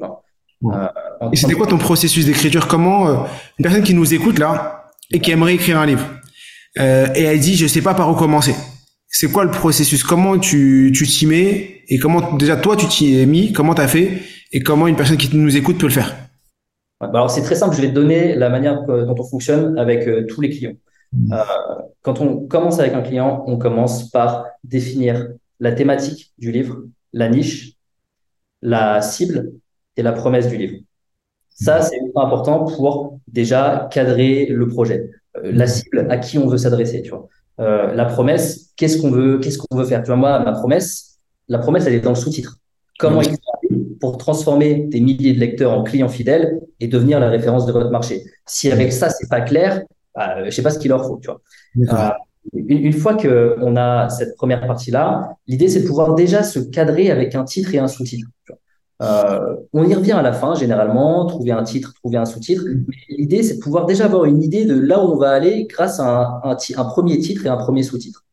Euh, 0.64 0.88
et 1.32 1.36
c'était 1.36 1.54
quoi 1.54 1.68
ton 1.68 1.78
processus 1.78 2.26
d'écriture? 2.26 2.68
Comment 2.68 3.08
euh, 3.08 3.16
une 3.60 3.64
personne 3.64 3.84
qui 3.84 3.94
nous 3.94 4.14
écoute 4.14 4.40
là 4.40 4.92
et 5.12 5.20
qui 5.20 5.32
aimerait 5.32 5.56
écrire 5.56 5.80
un 5.80 5.86
livre 5.86 6.06
et 6.78 7.22
elle 7.22 7.40
dit 7.40 7.56
je 7.56 7.68
sais 7.68 7.82
pas 7.82 7.94
par 7.94 8.12
où 8.12 8.16
commencer. 8.16 8.54
C'est 9.08 9.32
quoi 9.32 9.46
le 9.46 9.52
processus? 9.52 10.04
Comment 10.04 10.38
tu 10.38 10.92
tu 10.94 11.08
t'y 11.08 11.26
mets? 11.26 11.84
Et 11.88 12.00
comment 12.00 12.34
déjà 12.34 12.58
toi 12.58 12.76
tu 12.76 12.86
t'y 12.88 13.18
es 13.18 13.26
mis? 13.26 13.54
Comment 13.54 13.74
t'as 13.74 13.88
fait? 13.88 14.22
Et 14.52 14.60
comment 14.60 14.88
une 14.88 14.98
personne 14.98 15.16
qui 15.16 15.34
nous 15.38 15.56
écoute 15.56 15.78
peut 15.78 15.88
le 15.88 15.94
faire? 15.94 16.14
Bah 17.00 17.10
alors 17.14 17.32
c'est 17.32 17.44
très 17.44 17.56
simple. 17.56 17.78
Je 17.78 17.82
vais 17.82 17.88
te 17.88 17.94
donner 17.94 18.36
la 18.36 18.50
manière 18.50 18.84
dont 18.84 19.16
on 19.18 19.24
fonctionne 19.24 19.78
avec 19.78 20.28
tous 20.28 20.42
les 20.42 20.50
clients. 20.50 20.74
Mmh. 21.14 21.34
quand 22.02 22.20
on 22.20 22.46
commence 22.46 22.80
avec 22.80 22.94
un 22.94 23.02
client, 23.02 23.46
on 23.48 23.58
commence 23.58 24.10
par 24.10 24.48
définir 24.66 25.30
la 25.60 25.72
thématique 25.72 26.34
du 26.38 26.52
livre, 26.52 26.84
la 27.14 27.30
niche, 27.30 27.74
la 28.62 29.02
cible 29.02 29.54
et 29.98 30.04
la 30.04 30.12
promesse 30.12 30.48
du 30.48 30.58
livre. 30.58 30.78
Ça, 31.50 31.82
c'est 31.82 32.00
important 32.16 32.66
pour 32.66 33.20
déjà 33.28 33.88
cadrer 33.92 34.46
le 34.48 34.68
projet. 34.68 35.10
Euh, 35.38 35.52
la 35.54 35.68
cible, 35.68 36.08
à 36.10 36.18
qui 36.18 36.38
on 36.38 36.48
veut 36.48 36.58
s'adresser, 36.58 37.02
tu 37.02 37.12
vois. 37.12 37.28
Euh, 37.62 37.94
la 37.94 38.06
promesse, 38.06 38.72
qu'est-ce 38.76 39.02
qu'on 39.02 39.12
veut, 39.12 39.40
qu'est-ce 39.40 39.58
qu'on 39.58 39.78
veut 39.78 39.86
faire? 39.86 40.02
Tu 40.02 40.08
vois, 40.08 40.18
moi, 40.18 40.40
ma 40.40 40.52
promesse, 40.52 41.20
la 41.48 41.60
promesse, 41.60 41.86
elle 41.88 41.94
est 41.94 42.02
dans 42.02 42.10
le 42.10 42.16
sous-titre. 42.16 42.58
Comment 43.00 43.22
écrire 43.22 43.40
pour 44.00 44.18
transformer 44.18 44.86
des 44.88 45.00
milliers 45.00 45.34
de 45.34 45.40
lecteurs 45.40 45.72
en 45.72 45.84
clients 45.84 46.10
fidèles 46.10 46.60
et 46.80 46.88
devenir 46.88 47.20
la 47.20 47.30
référence 47.30 47.66
de 47.66 47.72
votre 47.72 47.90
marché? 47.90 48.24
Si 48.46 48.72
avec 48.72 48.92
ça, 48.92 49.10
c'est 49.10 49.30
pas 49.30 49.42
clair, 49.42 49.84
bah, 50.14 50.44
je 50.46 50.50
sais 50.50 50.62
pas 50.62 50.72
ce 50.72 50.80
qu'il 50.80 50.90
leur 50.90 51.06
faut, 51.06 51.20
tu 51.22 51.30
vois. 51.30 52.18
Une, 52.54 52.94
fois 52.94 53.16
qu'on 53.16 53.76
a 53.76 54.10
cette 54.10 54.36
première 54.36 54.66
partie-là, 54.66 55.38
l'idée, 55.48 55.68
c'est 55.68 55.82
de 55.82 55.88
pouvoir 55.88 56.16
déjà 56.16 56.44
se 56.44 56.60
cadrer 56.60 57.12
avec 57.12 57.36
un 57.36 57.44
titre 57.44 57.74
et 57.74 57.80
un 57.80 57.88
sous-titre. 57.88 58.28
Euh, 59.02 59.56
on 59.74 59.84
y 59.84 59.94
revient 59.94 60.14
à 60.14 60.22
la 60.22 60.32
fin, 60.32 60.56
généralement, 60.56 61.26
trouver 61.26 61.52
un 61.52 61.64
titre, 61.64 61.94
trouver 61.96 62.18
un 62.18 62.26
sous-titre. 62.26 62.64
L'idée, 63.10 63.44
c'est 63.44 63.56
de 63.56 63.62
pouvoir 63.62 63.86
déjà 63.86 64.06
avoir 64.06 64.26
une 64.26 64.42
idée 64.42 64.66
de 64.66 64.80
là 64.80 65.04
où 65.04 65.14
on 65.14 65.18
va 65.18 65.32
aller 65.32 65.66
grâce 65.70 66.00
à 66.00 66.42
un, 66.44 66.56
un 66.56 66.86
premier 66.86 67.20
titre 67.20 67.46
et 67.46 67.50
un 67.50 67.58
premier 67.58 67.84
sous-titre. 67.84 68.25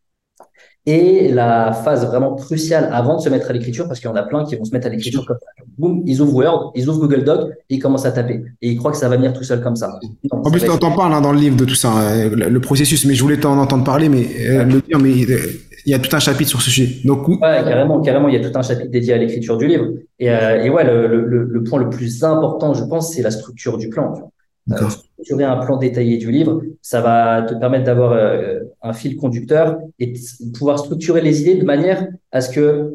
Et 0.85 1.31
la 1.31 1.73
phase 1.73 2.05
vraiment 2.07 2.35
cruciale 2.35 2.89
avant 2.93 3.17
de 3.17 3.23
se 3.23 3.29
mettre 3.29 3.49
à 3.49 3.53
l'écriture, 3.53 3.87
parce 3.87 4.01
qu'il 4.01 4.11
y 4.11 4.13
en 4.13 4.17
a 4.17 4.25
plein 4.25 4.45
qui 4.45 4.57
vont 4.57 4.65
se 4.65 4.73
mettre 4.73 4.89
à 4.89 4.91
l'écriture 4.91 5.25
comme 5.25 5.39
ça. 5.39 5.63
Boum, 5.79 6.03
ils 6.07 6.21
ouvrent 6.21 6.35
Word, 6.35 6.73
ils 6.75 6.89
ouvrent 6.89 7.01
Google 7.01 7.23
Doc 7.23 7.51
et 7.71 7.77
ils 7.77 7.79
commencent 7.79 8.05
à 8.05 8.11
taper. 8.11 8.43
Et 8.61 8.71
ils 8.71 8.77
croient 8.77 8.91
que 8.91 8.99
ça 8.99 9.09
va 9.09 9.17
venir 9.17 9.33
tout 9.33 9.45
seul 9.45 9.63
comme 9.63 9.77
ça. 9.77 10.01
en 10.31 10.51
plus, 10.51 10.61
tu 10.61 10.69
en 10.69 10.79
parles 10.79 11.15
hein, 11.15 11.21
dans 11.21 11.33
le 11.33 11.39
livre 11.39 11.57
de 11.57 11.65
tout 11.65 11.77
ça, 11.77 11.93
hein, 11.93 12.29
le, 12.29 12.61
processus, 12.61 13.05
mais 13.05 13.15
je 13.15 13.23
voulais 13.23 13.39
t'en 13.39 13.59
entendre 13.59 13.85
parler, 13.85 14.09
mais 14.09 14.27
euh, 14.41 14.65
le 14.65 14.81
dire, 14.81 14.99
mais 14.99 15.25
euh, 15.31 15.39
il 15.87 15.93
y 15.93 15.95
a 15.95 16.01
tout 16.01 16.15
un 16.17 16.21
chapitre 16.21 16.51
sur 16.51 16.61
ce 16.61 16.71
sujet. 16.71 16.97
Donc, 17.05 17.29
ouais, 17.29 17.39
carrément, 17.39 18.01
carrément, 18.01 18.29
il 18.29 18.35
y 18.35 18.45
a 18.45 18.49
tout 18.51 18.57
un 18.57 18.63
chapitre 18.63 18.91
dédié 18.91 19.15
à 19.15 19.19
l'écriture 19.19 19.57
du 19.59 19.69
livre. 19.69 19.87
Et, 20.19 20.31
euh, 20.31 20.65
et 20.65 20.71
ouais, 20.71 20.85
le, 20.85 21.27
le, 21.27 21.45
le, 21.45 21.63
point 21.63 21.79
le 21.79 21.91
plus 21.91 22.25
important, 22.25 22.75
je 22.75 22.85
pense, 22.85 23.15
c'est 23.15 23.23
la 23.23 23.31
structure 23.31 23.79
du 23.79 23.89
plan. 23.89 24.32
Euh, 24.71 24.89
structurer 24.89 25.43
un 25.43 25.57
plan 25.57 25.77
détaillé 25.77 26.19
du 26.19 26.31
livre, 26.31 26.63
ça 26.83 27.01
va 27.01 27.43
te 27.43 27.55
permettre 27.55 27.85
d'avoir 27.85 28.13
euh, 28.13 28.61
un 28.81 28.93
fil 28.93 29.17
conducteur 29.17 29.79
et 29.99 30.07
de 30.07 30.53
pouvoir 30.57 30.79
structurer 30.79 31.21
les 31.21 31.41
idées 31.41 31.57
de 31.57 31.65
manière 31.65 32.07
à 32.31 32.41
ce 32.41 32.51
que 32.51 32.93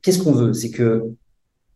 qu'est-ce 0.00 0.22
qu'on 0.22 0.32
veut, 0.32 0.54
c'est 0.54 0.70
que 0.70 1.10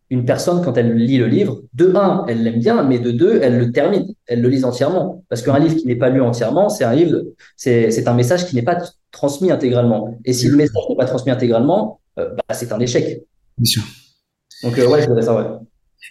une 0.09 0.25
personne 0.25 0.61
quand 0.63 0.75
elle 0.75 0.95
lit 0.95 1.19
le 1.19 1.27
livre, 1.27 1.61
de 1.73 1.93
un, 1.95 2.25
elle 2.27 2.43
l'aime 2.43 2.59
bien, 2.59 2.83
mais 2.83 2.99
de 2.99 3.11
deux, 3.11 3.39
elle 3.41 3.59
le 3.59 3.71
termine, 3.71 4.13
elle 4.27 4.41
le 4.41 4.49
lise 4.49 4.65
entièrement, 4.65 5.23
parce 5.29 5.41
qu'un 5.41 5.57
livre 5.57 5.75
qui 5.75 5.87
n'est 5.87 5.95
pas 5.95 6.09
lu 6.09 6.21
entièrement, 6.21 6.67
c'est 6.67 6.83
un 6.83 6.93
livre, 6.93 7.21
c'est 7.55 8.07
un 8.07 8.13
message 8.13 8.47
qui 8.47 8.55
n'est 8.55 8.61
pas 8.63 8.77
transmis 9.11 9.51
intégralement. 9.51 10.17
Et 10.25 10.33
si 10.33 10.49
le 10.49 10.57
message 10.57 10.83
n'est 10.89 10.97
pas 10.97 11.05
transmis 11.05 11.31
intégralement, 11.31 12.01
euh, 12.19 12.29
bah, 12.35 12.53
c'est 12.53 12.73
un 12.73 12.79
échec. 12.79 13.23
Bien 13.57 13.71
sûr. 13.71 13.83
Donc 14.63 14.75
ouais, 14.75 15.01
je 15.01 15.07
dirais 15.07 15.21
ça. 15.21 15.35
Ouais. 15.35 15.57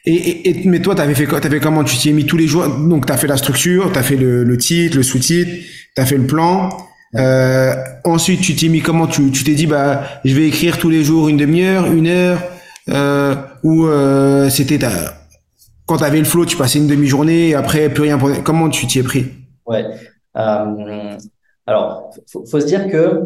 Et, 0.07 0.49
et, 0.49 0.69
mais 0.69 0.81
toi, 0.81 0.95
t'avais 0.95 1.15
fait 1.15 1.27
quoi? 1.27 1.41
T'avais 1.41 1.61
comment? 1.61 1.85
Tu 1.85 1.97
t'y 1.97 2.11
es 2.11 2.13
mis 2.13 2.25
tous 2.25 2.37
les 2.37 2.47
jours? 2.47 2.67
Donc, 2.69 3.07
t'as 3.07 3.17
fait 3.17 3.27
la 3.27 3.37
structure, 3.37 3.91
t'as 3.93 4.03
fait 4.03 4.17
le, 4.17 4.45
le 4.45 4.57
titre, 4.57 4.97
le 4.97 5.03
sous-titre, 5.03 5.51
t'as 5.95 6.07
fait 6.07 6.17
le 6.17 6.27
plan. 6.27 6.71
Euh, 7.17 7.75
ensuite, 8.05 8.41
tu 8.41 8.55
t'es 8.55 8.69
mis 8.69 8.81
comment? 8.81 9.07
Tu 9.07 9.31
t'es 9.31 9.55
dit, 9.55 9.67
bah, 9.67 10.05
je 10.25 10.35
vais 10.35 10.47
écrire 10.49 10.79
tous 10.79 10.91
les 10.91 11.05
jours 11.05 11.29
une 11.29 11.37
demi-heure, 11.37 11.93
une 11.93 12.07
heure, 12.07 12.41
euh, 12.89 13.35
ou 13.63 13.87
euh, 13.87 14.49
c'était 14.49 14.79
quand 15.87 15.97
t'avais 15.97 16.21
le 16.21 16.25
flow, 16.25 16.47
tu 16.47 16.57
passais 16.57 16.79
une 16.79 16.87
demi-journée, 16.87 17.55
après 17.55 17.89
plus 17.89 18.05
rien. 18.05 18.19
Comment 18.45 18.71
tu 18.71 18.87
t'y 18.87 19.01
es 19.01 19.03
pris? 19.03 19.27
Ouais. 19.67 19.85
Euh, 20.37 21.17
alors, 21.67 22.15
faut, 22.31 22.47
faut 22.47 22.61
se 22.61 22.67
dire 22.67 22.89
que 22.89 23.23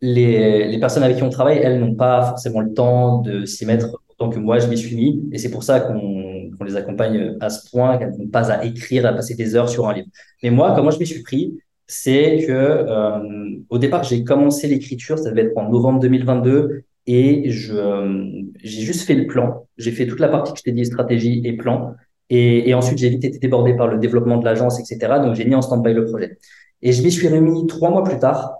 les, 0.00 0.66
les 0.68 0.80
personnes 0.80 1.02
avec 1.02 1.18
qui 1.18 1.22
on 1.22 1.28
travaille, 1.28 1.58
elles 1.58 1.78
n'ont 1.78 1.94
pas 1.94 2.22
forcément 2.22 2.60
le 2.60 2.72
temps 2.72 3.20
de 3.20 3.44
s'y 3.44 3.66
mettre 3.66 3.88
donc 4.18 4.36
moi, 4.36 4.58
je 4.58 4.66
m'y 4.68 4.78
suis 4.78 4.96
mis 4.96 5.28
et 5.32 5.38
c'est 5.38 5.50
pour 5.50 5.62
ça 5.62 5.80
qu'on 5.80 6.64
les 6.64 6.76
accompagne 6.76 7.36
à 7.40 7.50
ce 7.50 7.68
point, 7.70 7.98
qu'elles 7.98 8.16
n'ont 8.16 8.28
pas 8.28 8.50
à 8.50 8.64
écrire, 8.64 9.06
à 9.06 9.12
passer 9.12 9.34
des 9.34 9.54
heures 9.56 9.68
sur 9.68 9.88
un 9.88 9.94
livre. 9.94 10.08
Mais 10.42 10.50
moi, 10.50 10.74
comment 10.74 10.90
je 10.90 10.98
m'y 10.98 11.06
suis 11.06 11.22
pris, 11.22 11.58
c'est 11.86 12.44
que 12.46 12.52
euh, 12.52 13.58
au 13.68 13.78
départ, 13.78 14.04
j'ai 14.04 14.24
commencé 14.24 14.66
l'écriture, 14.68 15.18
ça 15.18 15.30
devait 15.30 15.42
être 15.42 15.56
en 15.56 15.68
novembre 15.68 16.00
2022 16.00 16.84
et 17.06 17.50
je 17.50 17.74
euh, 17.74 18.24
j'ai 18.62 18.82
juste 18.82 19.02
fait 19.02 19.14
le 19.14 19.26
plan. 19.26 19.66
J'ai 19.76 19.92
fait 19.92 20.06
toute 20.06 20.20
la 20.20 20.28
partie 20.28 20.52
que 20.52 20.58
je 20.58 20.64
t'ai 20.64 20.72
dit, 20.72 20.84
stratégie 20.86 21.42
et 21.44 21.52
plan. 21.52 21.94
Et, 22.30 22.68
et 22.68 22.74
ensuite, 22.74 22.98
j'ai 22.98 23.08
vite 23.08 23.24
été 23.24 23.38
débordé 23.38 23.74
par 23.74 23.86
le 23.86 23.98
développement 23.98 24.38
de 24.38 24.44
l'agence, 24.44 24.80
etc. 24.80 25.20
Donc, 25.22 25.34
j'ai 25.36 25.44
mis 25.44 25.54
en 25.54 25.62
stand-by 25.62 25.92
le 25.92 26.06
projet. 26.06 26.38
Et 26.82 26.92
je 26.92 27.02
m'y 27.02 27.12
suis 27.12 27.28
remis 27.28 27.66
trois 27.66 27.90
mois 27.90 28.02
plus 28.02 28.18
tard. 28.18 28.56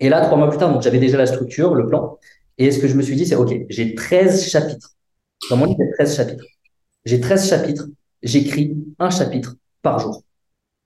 Et 0.00 0.08
là, 0.08 0.20
trois 0.22 0.38
mois 0.38 0.48
plus 0.48 0.58
tard, 0.58 0.72
donc 0.72 0.82
j'avais 0.82 0.98
déjà 0.98 1.18
la 1.18 1.26
structure, 1.26 1.74
le 1.74 1.86
plan. 1.86 2.18
Et 2.58 2.70
ce 2.72 2.80
que 2.80 2.88
je 2.88 2.94
me 2.94 3.02
suis 3.02 3.16
dit, 3.16 3.24
c'est 3.24 3.36
OK, 3.36 3.54
j'ai 3.68 3.94
13 3.94 4.48
chapitres. 4.48 4.90
Dans 5.48 5.56
mon 5.56 5.66
livre, 5.66 5.80
a 5.80 5.94
13 5.94 6.16
chapitres. 6.16 6.44
J'ai 7.04 7.20
13 7.20 7.48
chapitres. 7.48 7.86
J'écris 8.22 8.76
un 8.98 9.10
chapitre 9.10 9.54
par 9.80 10.00
jour. 10.00 10.22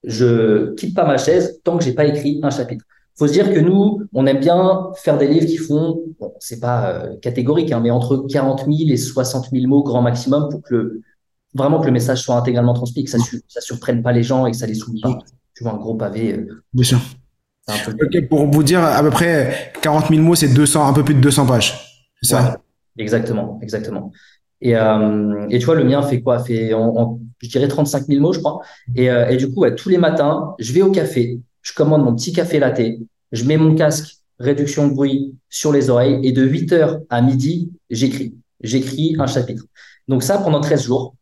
Je 0.05 0.75
quitte 0.75 0.95
pas 0.95 1.07
ma 1.07 1.17
chaise 1.17 1.61
tant 1.65 1.79
que 1.79 1.85
j'ai 1.85 1.95
pas 1.95 2.05
écrit 2.05 2.41
un 2.43 2.51
chapitre. 2.51 2.85
faut 3.17 3.27
se 3.27 3.33
dire 3.33 3.53
que 3.53 3.61
nous, 3.61 4.03
on 4.13 4.27
aime 4.27 4.41
bien 4.41 4.91
faire 4.97 5.17
des 5.17 5.29
livres 5.29 5.47
qui 5.47 5.57
font, 5.57 6.03
bon, 6.21 6.35
c'est 6.41 6.61
pas 6.61 6.91
euh, 6.91 7.17
catégorique, 7.23 7.73
hein, 7.73 7.81
mais 7.81 7.91
entre 7.91 8.27
40 8.29 8.67
000 8.67 8.91
et 8.91 8.97
60 8.97 9.51
000 9.51 9.67
mots 9.67 9.83
grand 9.83 10.03
maximum 10.03 10.51
pour 10.51 10.63
que 10.63 10.75
le, 10.75 11.03
vraiment 11.55 11.81
que 11.81 11.87
le 11.87 11.93
message 11.93 12.23
soit 12.23 12.37
intégralement 12.37 12.75
transmis, 12.75 13.05
que 13.05 13.11
ça, 13.11 13.19
ça 13.49 13.61
surprenne 13.61 14.03
pas 14.03 14.13
les 14.13 14.23
gens 14.23 14.45
et 14.45 14.51
que 14.51 14.57
ça 14.57 14.67
les 14.67 14.75
saoule 14.75 15.01
pas. 15.01 15.19
Tu 15.55 15.65
vois, 15.65 15.73
un 15.73 15.79
gros 15.79 15.95
pavé. 15.95 16.35
Euh, 16.35 16.63
bien 16.75 16.85
sûr. 16.85 17.01
Pour 18.29 18.51
vous 18.51 18.63
dire, 18.63 18.83
à 18.83 19.03
peu 19.03 19.11
près 19.11 19.73
40 19.83 20.09
000 20.09 20.21
mots, 20.23 20.35
c'est 20.35 20.53
200, 20.53 20.87
un 20.87 20.93
peu 20.93 21.05
plus 21.05 21.15
de 21.15 21.21
200 21.21 21.47
pages. 21.47 22.05
C'est 22.21 22.31
ça? 22.31 22.59
exactement, 22.99 23.59
exactement. 23.63 24.13
Et, 24.61 24.77
euh, 24.77 25.47
et 25.51 25.59
tu 25.59 25.65
vois, 25.67 25.75
le 25.75 25.85
mien 25.85 26.03
fait 26.03 26.21
quoi? 26.21 26.39
Fait, 26.39 26.73
en, 26.73 27.19
je 27.41 27.49
dirais 27.49 27.67
35 27.67 28.07
000 28.07 28.21
mots, 28.21 28.33
je 28.33 28.39
crois. 28.39 28.61
Et, 28.95 29.11
euh, 29.11 29.29
et 29.29 29.37
du 29.37 29.53
coup, 29.53 29.69
tous 29.71 29.89
les 29.89 29.99
matins, 29.99 30.55
je 30.59 30.73
vais 30.73 30.83
au 30.83 30.93
café, 30.93 31.41
je 31.63 31.73
commande 31.73 32.05
mon 32.05 32.15
petit 32.15 32.33
café 32.33 32.59
latte, 32.59 32.81
je 33.33 33.45
mets 33.45 33.57
mon 33.57 33.75
casque 33.75 34.19
réduction 34.39 34.89
de 34.89 34.95
bruit 34.95 35.35
sur 35.49 35.73
les 35.73 35.91
oreilles 35.91 36.21
et 36.23 36.33
de 36.33 36.45
8 36.45 36.73
heures 36.73 37.01
à 37.11 37.23
midi, 37.23 37.73
j'écris. 37.91 38.35
J'écris 38.63 39.17
un 39.19 39.27
chapitre. 39.27 39.65
Donc 40.09 40.23
ça, 40.23 40.39
pendant 40.39 40.61
13 40.61 40.85
jours. 40.85 41.15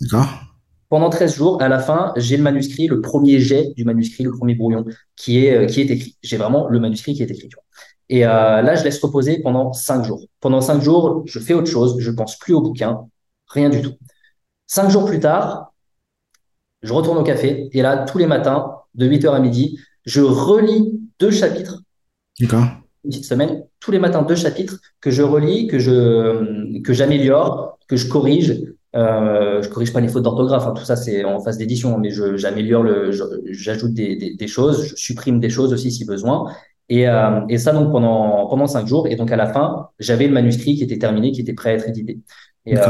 D'accord. 0.00 0.49
Pendant 0.90 1.08
13 1.08 1.36
jours, 1.36 1.62
à 1.62 1.68
la 1.68 1.78
fin, 1.78 2.12
j'ai 2.16 2.36
le 2.36 2.42
manuscrit, 2.42 2.88
le 2.88 3.00
premier 3.00 3.38
jet 3.38 3.72
du 3.76 3.84
manuscrit, 3.84 4.24
le 4.24 4.32
premier 4.32 4.56
brouillon 4.56 4.84
qui 5.16 5.46
est, 5.46 5.56
euh, 5.56 5.66
qui 5.66 5.80
est 5.80 5.88
écrit. 5.88 6.16
J'ai 6.22 6.36
vraiment 6.36 6.68
le 6.68 6.80
manuscrit 6.80 7.14
qui 7.14 7.22
est 7.22 7.30
écrit. 7.30 7.48
Tu 7.48 7.54
vois. 7.54 7.64
Et 8.08 8.26
euh, 8.26 8.60
là, 8.60 8.74
je 8.74 8.82
laisse 8.82 9.00
reposer 9.00 9.38
pendant 9.40 9.72
cinq 9.72 10.04
jours. 10.04 10.20
Pendant 10.40 10.60
cinq 10.60 10.82
jours, 10.82 11.22
je 11.26 11.38
fais 11.38 11.54
autre 11.54 11.70
chose, 11.70 11.96
je 12.00 12.10
pense 12.10 12.36
plus 12.36 12.54
au 12.54 12.60
bouquin, 12.60 13.06
rien 13.46 13.70
du 13.70 13.82
tout. 13.82 13.94
Cinq 14.66 14.90
jours 14.90 15.04
plus 15.04 15.20
tard, 15.20 15.72
je 16.82 16.92
retourne 16.92 17.18
au 17.18 17.22
café 17.22 17.68
et 17.72 17.82
là, 17.82 18.04
tous 18.04 18.18
les 18.18 18.26
matins, 18.26 18.74
de 18.94 19.08
8h 19.08 19.32
à 19.32 19.38
midi, 19.38 19.78
je 20.04 20.20
relis 20.20 21.00
deux 21.20 21.30
chapitres. 21.30 21.82
D'accord. 22.40 22.64
Une 23.04 23.10
petite 23.10 23.26
semaine, 23.26 23.62
tous 23.78 23.92
les 23.92 24.00
matins, 24.00 24.22
deux 24.22 24.34
chapitres 24.34 24.78
que 25.00 25.12
je 25.12 25.22
relis, 25.22 25.68
que 25.68 25.78
je 25.78 26.80
que 26.82 26.92
j'améliore, 26.92 27.78
que 27.86 27.96
je 27.96 28.08
corrige. 28.08 28.60
Euh, 28.96 29.62
je 29.62 29.68
corrige 29.68 29.92
pas 29.92 30.00
les 30.00 30.08
fautes 30.08 30.24
d'orthographe, 30.24 30.66
hein, 30.66 30.74
tout 30.76 30.84
ça 30.84 30.96
c'est 30.96 31.24
en 31.24 31.38
phase 31.40 31.58
d'édition, 31.58 31.96
mais 31.98 32.10
j'améliore 32.10 32.82
le, 32.82 33.12
j'ajoute 33.50 33.94
des, 33.94 34.16
des, 34.16 34.34
des, 34.34 34.46
choses, 34.48 34.84
je 34.84 34.96
supprime 34.96 35.38
des 35.38 35.48
choses 35.48 35.72
aussi 35.72 35.92
si 35.92 36.04
besoin, 36.04 36.52
et, 36.88 37.08
euh, 37.08 37.40
et, 37.48 37.56
ça 37.56 37.72
donc 37.72 37.92
pendant 37.92 38.48
pendant 38.48 38.66
cinq 38.66 38.88
jours. 38.88 39.06
Et 39.06 39.14
donc 39.14 39.30
à 39.30 39.36
la 39.36 39.46
fin, 39.46 39.90
j'avais 40.00 40.26
le 40.26 40.32
manuscrit 40.32 40.74
qui 40.74 40.82
était 40.82 40.98
terminé, 40.98 41.30
qui 41.30 41.40
était 41.40 41.52
prêt 41.52 41.70
à 41.70 41.74
être 41.74 41.88
édité. 41.88 42.18
Et 42.66 42.76
euh, 42.76 42.82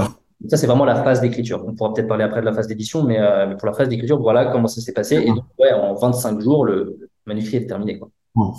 ça 0.49 0.57
c'est 0.57 0.67
vraiment 0.67 0.87
la 0.87 1.05
phase 1.05 1.21
d'écriture. 1.21 1.63
On 1.67 1.75
pourra 1.75 1.93
peut-être 1.93 2.09
parler 2.09 2.25
après 2.25 2.41
de 2.41 2.47
la 2.47 2.55
phase 2.55 2.67
d'édition, 2.67 3.05
mais, 3.05 3.19
euh, 3.21 3.47
mais, 3.47 3.57
pour 3.57 3.67
la 3.67 3.75
phase 3.75 3.91
d'écriture, 3.91 4.19
voilà 4.19 4.47
comment 4.47 4.69
ça 4.69 4.81
s'est 4.81 4.95
passé. 4.95 5.17
Et 5.17 5.27
donc 5.27 5.45
ouais, 5.59 5.73
en 5.75 5.95
25 5.95 6.41
jours, 6.41 6.65
le, 6.65 7.11
manuscrit 7.27 7.59
est 7.59 7.67
terminé. 7.67 7.99
Quoi. 7.99 8.09
Bon, 8.35 8.55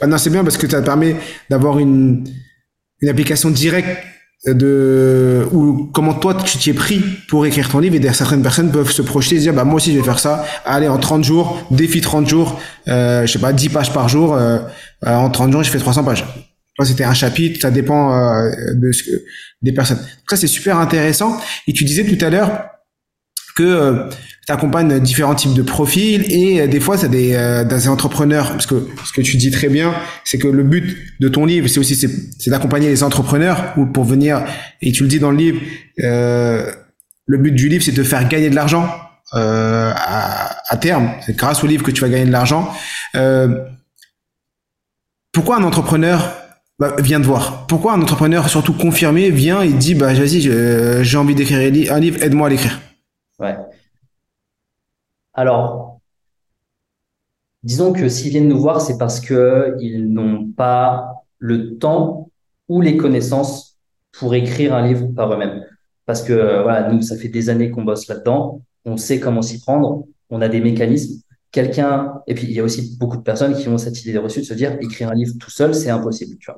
bah, 0.00 0.06
non, 0.06 0.18
c'est 0.18 0.30
bien 0.30 0.44
parce 0.44 0.56
que 0.56 0.68
ça 0.68 0.82
permet 0.82 1.16
d'avoir 1.50 1.80
une 1.80 2.24
une 3.02 3.08
application 3.08 3.50
directe 3.50 4.04
de 4.46 5.46
ou 5.52 5.90
comment 5.92 6.14
toi 6.14 6.34
tu 6.34 6.56
t'y 6.56 6.70
es 6.70 6.72
pris 6.72 7.02
pour 7.28 7.44
écrire 7.44 7.68
ton 7.68 7.78
livre 7.78 7.94
et 7.94 8.12
certaines 8.14 8.42
personnes 8.42 8.72
peuvent 8.72 8.90
se 8.90 9.02
projeter 9.02 9.36
et 9.36 9.38
se 9.38 9.44
dire 9.44 9.52
bah 9.52 9.64
moi 9.64 9.74
aussi 9.74 9.92
je 9.92 9.98
vais 9.98 10.04
faire 10.04 10.18
ça. 10.18 10.46
Allez 10.64 10.88
en 10.88 10.98
30 10.98 11.24
jours 11.24 11.66
défi 11.70 12.00
30 12.00 12.26
jours 12.26 12.58
euh, 12.88 13.26
je 13.26 13.32
sais 13.32 13.38
pas 13.38 13.52
10 13.52 13.68
pages 13.68 13.92
par 13.92 14.08
jour 14.08 14.34
euh, 14.34 14.58
euh, 15.06 15.14
en 15.14 15.28
30 15.28 15.52
jours 15.52 15.62
je 15.62 15.70
fais 15.70 15.78
300 15.78 16.04
pages. 16.04 16.24
Toi 16.76 16.86
c'était 16.86 17.04
un 17.04 17.12
chapitre 17.12 17.60
ça 17.60 17.70
dépend 17.70 18.14
euh, 18.14 18.50
de 18.74 18.92
ce 18.92 19.02
que 19.02 19.10
des 19.60 19.72
personnes. 19.72 20.00
Ça 20.28 20.36
c'est 20.36 20.46
super 20.46 20.78
intéressant. 20.78 21.38
Et 21.66 21.74
tu 21.74 21.84
disais 21.84 22.04
tout 22.04 22.24
à 22.24 22.30
l'heure 22.30 22.69
que 23.52 23.62
euh, 23.62 24.08
tu 24.46 24.52
accompagnes 24.52 25.00
différents 25.00 25.34
types 25.34 25.54
de 25.54 25.62
profils 25.62 26.24
et 26.32 26.60
euh, 26.60 26.66
des 26.66 26.80
fois, 26.80 26.96
c'est 26.96 27.08
des, 27.08 27.34
euh, 27.34 27.64
des 27.64 27.88
entrepreneurs, 27.88 28.50
parce 28.50 28.66
que 28.66 28.86
ce 29.04 29.12
que 29.12 29.20
tu 29.20 29.36
dis 29.36 29.50
très 29.50 29.68
bien, 29.68 29.94
c'est 30.24 30.38
que 30.38 30.48
le 30.48 30.62
but 30.62 30.96
de 31.20 31.28
ton 31.28 31.46
livre, 31.46 31.68
c'est 31.68 31.80
aussi 31.80 31.94
c'est 31.94 32.50
d'accompagner 32.50 32.88
les 32.88 33.02
entrepreneurs 33.02 33.72
ou 33.76 33.86
pour 33.86 34.04
venir, 34.04 34.44
et 34.82 34.92
tu 34.92 35.02
le 35.02 35.08
dis 35.08 35.18
dans 35.18 35.30
le 35.30 35.36
livre, 35.36 35.60
euh, 36.02 36.70
le 37.26 37.38
but 37.38 37.52
du 37.52 37.68
livre, 37.68 37.84
c'est 37.84 37.92
de 37.92 38.02
faire 38.02 38.28
gagner 38.28 38.50
de 38.50 38.54
l'argent 38.54 38.88
euh, 39.34 39.92
à, 39.94 40.56
à, 40.68 40.76
terme. 40.76 41.10
C'est 41.24 41.36
grâce 41.36 41.62
au 41.62 41.66
livre 41.66 41.84
que 41.84 41.90
tu 41.90 42.00
vas 42.00 42.08
gagner 42.08 42.26
de 42.26 42.32
l'argent. 42.32 42.72
Euh, 43.14 43.48
pourquoi 45.32 45.56
un 45.56 45.62
entrepreneur 45.62 46.34
bah, 46.80 46.96
vient 46.98 47.20
te 47.20 47.26
voir? 47.26 47.66
Pourquoi 47.68 47.92
un 47.92 48.02
entrepreneur, 48.02 48.48
surtout 48.48 48.72
confirmé, 48.72 49.30
vient 49.30 49.62
et 49.62 49.68
dit, 49.68 49.94
bah 49.94 50.12
vas-y, 50.12 50.50
j'ai 51.04 51.16
envie 51.16 51.36
d'écrire 51.36 51.58
un 51.94 52.00
livre, 52.00 52.22
aide-moi 52.22 52.48
à 52.48 52.50
l'écrire? 52.50 52.80
Alors, 55.32 56.00
disons 57.62 57.92
que 57.92 58.08
s'ils 58.08 58.30
viennent 58.30 58.48
nous 58.48 58.60
voir, 58.60 58.80
c'est 58.80 58.98
parce 58.98 59.20
qu'ils 59.20 60.12
n'ont 60.12 60.50
pas 60.52 61.24
le 61.38 61.78
temps 61.78 62.30
ou 62.68 62.80
les 62.80 62.96
connaissances 62.96 63.78
pour 64.12 64.34
écrire 64.34 64.74
un 64.74 64.86
livre 64.86 65.06
par 65.08 65.32
eux-mêmes. 65.32 65.64
Parce 66.06 66.22
que 66.22 66.62
voilà, 66.62 66.90
nous, 66.90 67.02
ça 67.02 67.16
fait 67.16 67.28
des 67.28 67.48
années 67.50 67.70
qu'on 67.70 67.84
bosse 67.84 68.08
là-dedans, 68.08 68.62
on 68.84 68.96
sait 68.96 69.20
comment 69.20 69.42
s'y 69.42 69.60
prendre, 69.60 70.04
on 70.30 70.40
a 70.40 70.48
des 70.48 70.60
mécanismes. 70.60 71.22
Quelqu'un, 71.52 72.22
et 72.26 72.34
puis 72.34 72.46
il 72.46 72.52
y 72.52 72.60
a 72.60 72.64
aussi 72.64 72.96
beaucoup 72.98 73.16
de 73.16 73.22
personnes 73.22 73.56
qui 73.56 73.68
ont 73.68 73.78
cette 73.78 74.04
idée 74.04 74.18
reçue 74.18 74.40
de 74.40 74.44
se 74.44 74.54
dire 74.54 74.76
écrire 74.80 75.10
un 75.10 75.14
livre 75.14 75.34
tout 75.40 75.50
seul, 75.50 75.74
c'est 75.74 75.90
impossible, 75.90 76.36
tu 76.38 76.50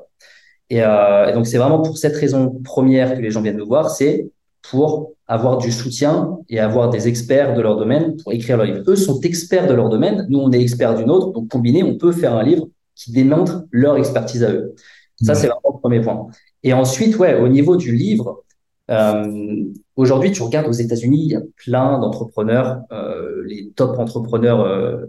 euh, 0.72 1.26
et 1.28 1.32
donc 1.32 1.46
c'est 1.46 1.58
vraiment 1.58 1.82
pour 1.82 1.98
cette 1.98 2.16
raison 2.16 2.60
première 2.64 3.14
que 3.14 3.20
les 3.20 3.30
gens 3.30 3.42
viennent 3.42 3.58
nous 3.58 3.66
voir, 3.66 3.90
c'est 3.90 4.30
pour 4.70 5.12
avoir 5.26 5.58
du 5.58 5.72
soutien 5.72 6.38
et 6.48 6.60
avoir 6.60 6.90
des 6.90 7.08
experts 7.08 7.54
de 7.54 7.60
leur 7.60 7.76
domaine 7.76 8.16
pour 8.16 8.32
écrire 8.32 8.56
leur 8.56 8.66
livre. 8.66 8.82
Eux 8.86 8.96
sont 8.96 9.20
experts 9.20 9.66
de 9.66 9.74
leur 9.74 9.88
domaine, 9.88 10.26
nous 10.28 10.38
on 10.38 10.52
est 10.52 10.60
experts 10.60 10.94
d'une 10.94 11.10
autre, 11.10 11.32
donc 11.32 11.48
combiné, 11.48 11.82
on 11.82 11.96
peut 11.96 12.12
faire 12.12 12.34
un 12.34 12.42
livre 12.42 12.68
qui 12.94 13.12
démontre 13.12 13.64
leur 13.70 13.96
expertise 13.96 14.44
à 14.44 14.52
eux. 14.52 14.74
Ça, 15.22 15.34
c'est 15.34 15.46
vraiment 15.46 15.76
le 15.76 15.80
premier 15.80 16.00
point. 16.00 16.26
Et 16.62 16.72
ensuite, 16.72 17.16
ouais, 17.18 17.38
au 17.38 17.48
niveau 17.48 17.76
du 17.76 17.94
livre, 17.94 18.42
euh, 18.90 19.64
aujourd'hui, 19.94 20.32
tu 20.32 20.42
regardes 20.42 20.66
aux 20.66 20.72
États-Unis, 20.72 21.22
il 21.22 21.30
y 21.30 21.36
a 21.36 21.42
plein 21.56 21.98
d'entrepreneurs, 21.98 22.80
euh, 22.92 23.42
les 23.46 23.70
top 23.76 23.98
entrepreneurs 23.98 24.60
euh, 24.60 25.06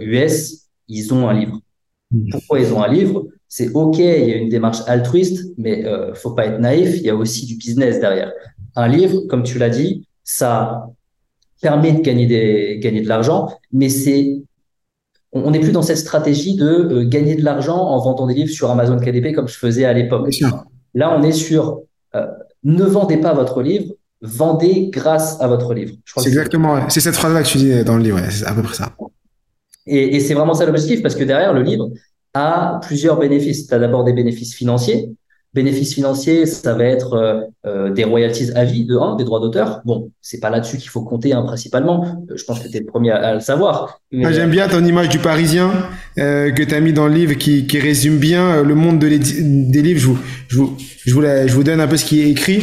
US, 0.00 0.52
euh, 0.52 0.56
ils 0.88 1.14
ont 1.14 1.28
un 1.28 1.34
livre. 1.34 1.60
Mmh. 2.10 2.30
Pourquoi 2.32 2.60
ils 2.60 2.72
ont 2.72 2.82
un 2.82 2.92
livre? 2.92 3.26
C'est 3.48 3.72
ok, 3.72 3.98
il 3.98 4.04
y 4.04 4.32
a 4.32 4.36
une 4.36 4.48
démarche 4.48 4.80
altruiste, 4.86 5.52
mais 5.56 5.86
euh, 5.86 6.14
faut 6.14 6.32
pas 6.32 6.46
être 6.46 6.60
naïf, 6.60 6.96
il 6.96 7.04
y 7.04 7.10
a 7.10 7.16
aussi 7.16 7.46
du 7.46 7.56
business 7.56 8.00
derrière 8.00 8.32
un 8.76 8.88
livre, 8.88 9.22
comme 9.28 9.42
tu 9.42 9.58
l'as 9.58 9.70
dit, 9.70 10.06
ça 10.22 10.86
permet 11.60 11.92
de 11.92 12.00
gagner 12.00 12.26
des 12.26 12.78
gagner 12.80 13.00
de 13.00 13.08
l'argent, 13.08 13.48
mais 13.72 13.88
c'est 13.88 14.42
on 15.32 15.50
n'est 15.50 15.60
plus 15.60 15.72
dans 15.72 15.82
cette 15.82 15.98
stratégie 15.98 16.54
de 16.56 16.66
euh, 16.66 17.08
gagner 17.08 17.34
de 17.34 17.44
l'argent 17.44 17.76
en 17.76 17.98
vendant 17.98 18.26
des 18.26 18.34
livres 18.34 18.50
sur 18.50 18.70
Amazon 18.70 18.98
KDP 18.98 19.34
comme 19.34 19.48
je 19.48 19.56
faisais 19.56 19.84
à 19.84 19.92
l'époque. 19.92 20.28
Là, 20.94 21.14
on 21.18 21.22
est 21.22 21.32
sur 21.32 21.80
euh, 22.14 22.26
ne 22.64 22.84
vendez 22.84 23.18
pas 23.18 23.34
votre 23.34 23.62
livre, 23.62 23.92
vendez 24.22 24.88
grâce 24.90 25.40
à 25.40 25.48
votre 25.48 25.74
livre. 25.74 25.94
C'est 26.16 26.28
exactement, 26.28 26.88
c'est 26.88 27.00
cette 27.00 27.16
phrase-là 27.16 27.42
que 27.42 27.48
tu 27.48 27.58
dis 27.58 27.84
dans 27.84 27.96
le 27.96 28.02
livre, 28.02 28.20
c'est 28.30 28.46
à 28.46 28.54
peu 28.54 28.62
près 28.62 28.74
ça. 28.74 28.94
Et, 29.86 30.16
et 30.16 30.20
c'est 30.20 30.34
vraiment 30.34 30.54
ça 30.54 30.66
l'objectif 30.66 31.02
parce 31.02 31.14
que 31.14 31.24
derrière 31.24 31.52
le 31.52 31.62
livre 31.62 31.90
a 32.34 32.80
plusieurs 32.82 33.18
bénéfices. 33.18 33.66
Tu 33.66 33.74
as 33.74 33.78
d'abord 33.78 34.04
des 34.04 34.12
bénéfices 34.12 34.54
financiers, 34.54 35.10
Bénéfices 35.56 35.94
financiers, 35.94 36.44
ça 36.44 36.74
va 36.74 36.84
être 36.84 37.14
euh, 37.14 37.40
euh, 37.66 37.90
des 37.90 38.04
royalties 38.04 38.50
à 38.54 38.66
vie 38.66 38.84
de 38.84 38.94
1, 38.94 39.16
des 39.16 39.24
droits 39.24 39.40
d'auteur. 39.40 39.80
Bon, 39.86 40.10
c'est 40.20 40.38
pas 40.38 40.50
là-dessus 40.50 40.76
qu'il 40.76 40.90
faut 40.90 41.00
compter 41.00 41.32
hein, 41.32 41.44
principalement. 41.44 42.26
Euh, 42.30 42.34
je 42.36 42.44
pense 42.44 42.60
que 42.60 42.68
tu 42.68 42.76
es 42.76 42.80
le 42.80 42.84
premier 42.84 43.12
à, 43.12 43.32
le 43.32 43.40
savoir. 43.40 44.02
J'aime 44.12 44.50
bien 44.50 44.68
ton 44.68 44.84
image 44.84 45.08
du 45.08 45.18
Parisien 45.18 45.72
que 46.16 46.62
tu 46.62 46.74
as 46.74 46.80
mis 46.80 46.92
dans 46.92 47.08
le 47.08 47.14
livre 47.14 47.34
qui, 47.34 47.66
qui 47.66 47.80
résume 47.80 48.18
bien 48.18 48.62
le 48.62 48.74
monde 48.74 48.98
de 48.98 49.08
des 49.08 49.82
livres. 49.82 50.18
Je 50.48 50.58
vous, 51.14 51.64
donne 51.64 51.80
un 51.80 51.86
peu 51.86 51.96
ce 51.96 52.04
qui 52.04 52.20
est 52.20 52.28
écrit. 52.28 52.62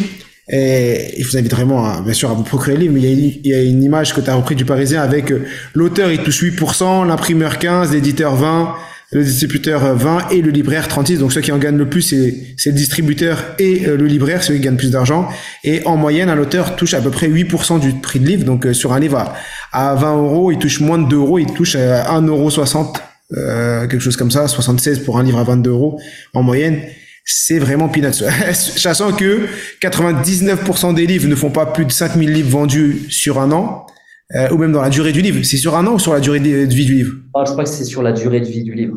Et 0.51 1.15
je 1.17 1.27
vous 1.27 1.35
invite 1.35 1.51
vraiment, 1.51 1.99
bien 2.01 2.13
sûr, 2.13 2.29
à 2.29 2.35
vous 2.35 2.43
procurer 2.43 2.73
le 2.73 2.81
livre, 2.81 2.93
mais 2.93 3.01
il 3.01 3.05
y 3.05 3.09
a 3.09 3.13
une, 3.13 3.33
il 3.43 3.47
y 3.47 3.53
a 3.55 3.63
une 3.63 3.81
image 3.81 4.13
que 4.13 4.21
tu 4.21 4.29
as 4.29 4.35
repris 4.35 4.53
du 4.53 4.65
Parisien 4.65 5.01
avec 5.01 5.33
l'auteur, 5.73 6.11
il 6.11 6.21
touche 6.21 6.43
8%, 6.43 7.07
l'imprimeur 7.07 7.57
15, 7.57 7.91
l'éditeur 7.93 8.35
20, 8.35 8.75
le 9.13 9.23
distributeur 9.23 9.95
20 9.95 10.29
et 10.29 10.41
le 10.41 10.49
libraire 10.49 10.87
36. 10.87 11.19
Donc 11.19 11.31
ceux 11.33 11.41
qui 11.41 11.51
en 11.51 11.57
gagnent 11.57 11.77
le 11.77 11.87
plus, 11.89 12.01
c'est 12.01 12.69
le 12.69 12.75
distributeur 12.75 13.55
et 13.59 13.87
euh, 13.87 13.95
le 13.95 14.05
libraire, 14.05 14.43
ceux 14.43 14.55
qui 14.55 14.59
gagnent 14.59 14.77
plus 14.77 14.91
d'argent. 14.91 15.29
Et 15.63 15.85
en 15.85 15.97
moyenne, 15.97 16.29
un 16.29 16.37
auteur 16.37 16.75
touche 16.75 16.93
à 16.93 17.01
peu 17.01 17.11
près 17.11 17.29
8% 17.29 17.79
du 17.79 17.93
prix 17.93 18.19
de 18.19 18.25
livre. 18.25 18.43
Donc 18.43 18.65
euh, 18.65 18.73
sur 18.73 18.93
un 18.93 18.99
livre 18.99 19.33
à, 19.71 19.95
20 19.95 20.17
euros, 20.17 20.51
il 20.51 20.57
touche 20.57 20.79
moins 20.79 20.97
de 20.97 21.07
2 21.07 21.15
euros, 21.15 21.39
il 21.39 21.51
touche 21.53 21.75
à 21.75 22.19
1,60 22.19 22.27
euros, 22.27 22.93
euh, 23.37 23.87
quelque 23.87 24.01
chose 24.01 24.17
comme 24.17 24.31
ça, 24.31 24.47
76 24.47 24.99
pour 24.99 25.19
un 25.19 25.23
livre 25.23 25.39
à 25.39 25.43
22 25.43 25.69
euros 25.69 25.99
en 26.33 26.43
moyenne. 26.43 26.81
C'est 27.25 27.59
vraiment 27.59 27.87
peanuts. 27.87 28.23
Sachant 28.53 29.13
que 29.13 29.47
99% 29.81 30.93
des 30.93 31.05
livres 31.05 31.27
ne 31.27 31.35
font 31.35 31.51
pas 31.51 31.67
plus 31.67 31.85
de 31.85 31.91
5000 31.91 32.31
livres 32.31 32.49
vendus 32.49 33.03
sur 33.09 33.39
un 33.39 33.51
an 33.51 33.85
euh, 34.35 34.49
ou 34.51 34.57
même 34.57 34.71
dans 34.71 34.81
la 34.81 34.89
durée 34.89 35.11
du 35.11 35.21
livre. 35.21 35.43
C'est 35.43 35.57
sur 35.57 35.75
un 35.75 35.85
an 35.87 35.93
ou 35.93 35.99
sur 35.99 36.13
la 36.13 36.19
durée 36.19 36.39
de, 36.39 36.73
vie 36.73 36.85
du 36.85 36.95
livre? 36.95 37.13
Ah, 37.35 37.43
Je 37.45 37.51
crois 37.51 37.63
que 37.63 37.69
c'est 37.69 37.83
sur 37.83 38.01
la 38.01 38.11
durée 38.11 38.39
de 38.39 38.45
vie 38.45 38.63
du 38.63 38.73
livre. 38.73 38.95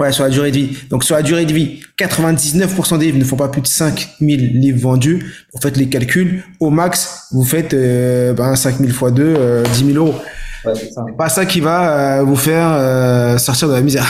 Ouais, 0.00 0.12
sur 0.12 0.24
la 0.24 0.30
durée 0.30 0.50
de 0.50 0.56
vie. 0.56 0.76
Donc 0.88 1.04
sur 1.04 1.14
la 1.14 1.22
durée 1.22 1.44
de 1.44 1.52
vie, 1.52 1.80
99% 1.98 2.98
des 2.98 3.06
livres 3.06 3.18
ne 3.18 3.24
font 3.24 3.36
pas 3.36 3.48
plus 3.48 3.60
de 3.60 3.66
5000 3.66 4.58
livres 4.58 4.80
vendus. 4.80 5.46
Vous 5.52 5.60
faites 5.60 5.76
les 5.76 5.90
calculs. 5.90 6.42
Au 6.58 6.70
max, 6.70 7.26
vous 7.32 7.44
faites 7.44 7.74
euh, 7.74 8.32
ben, 8.32 8.56
5000 8.56 8.92
fois 8.92 9.10
2, 9.10 9.22
euh, 9.22 9.64
10 9.74 9.92
000 9.92 10.06
euros. 10.06 10.18
Ouais, 10.64 10.74
c'est 10.74 10.90
ça. 10.90 11.04
Pas 11.16 11.28
ça 11.28 11.46
qui 11.46 11.60
va 11.60 12.20
euh, 12.20 12.22
vous 12.22 12.36
faire 12.36 12.70
euh, 12.72 13.38
sortir 13.38 13.68
de 13.68 13.74
la 13.74 13.80
misère. 13.80 14.06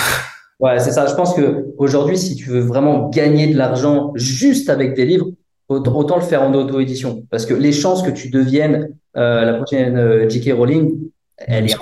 Ouais, 0.59 0.79
c'est 0.79 0.91
ça. 0.91 1.07
Je 1.07 1.15
pense 1.15 1.35
que 1.35 1.67
aujourd'hui, 1.79 2.19
si 2.19 2.37
tu 2.37 2.51
veux 2.51 2.61
vraiment 2.61 3.09
gagner 3.09 3.53
de 3.53 3.57
l'argent 3.57 4.13
juste 4.15 4.69
avec 4.69 4.95
des 4.95 5.07
livres, 5.07 5.27
autant, 5.71 6.17
le 6.17 6.23
faire 6.23 6.43
en 6.43 6.53
auto-édition. 6.55 7.25
Parce 7.31 7.47
que 7.47 7.55
les 7.55 7.73
chances 7.73 8.03
que 8.03 8.11
tu 8.11 8.29
deviennes 8.29 8.91
euh, 9.17 9.45
la 9.45 9.55
prochaine 9.55 9.97
euh, 9.97 10.29
J.K. 10.29 10.53
Rowling, 10.55 10.99
elle 11.39 11.67
est, 11.67 11.77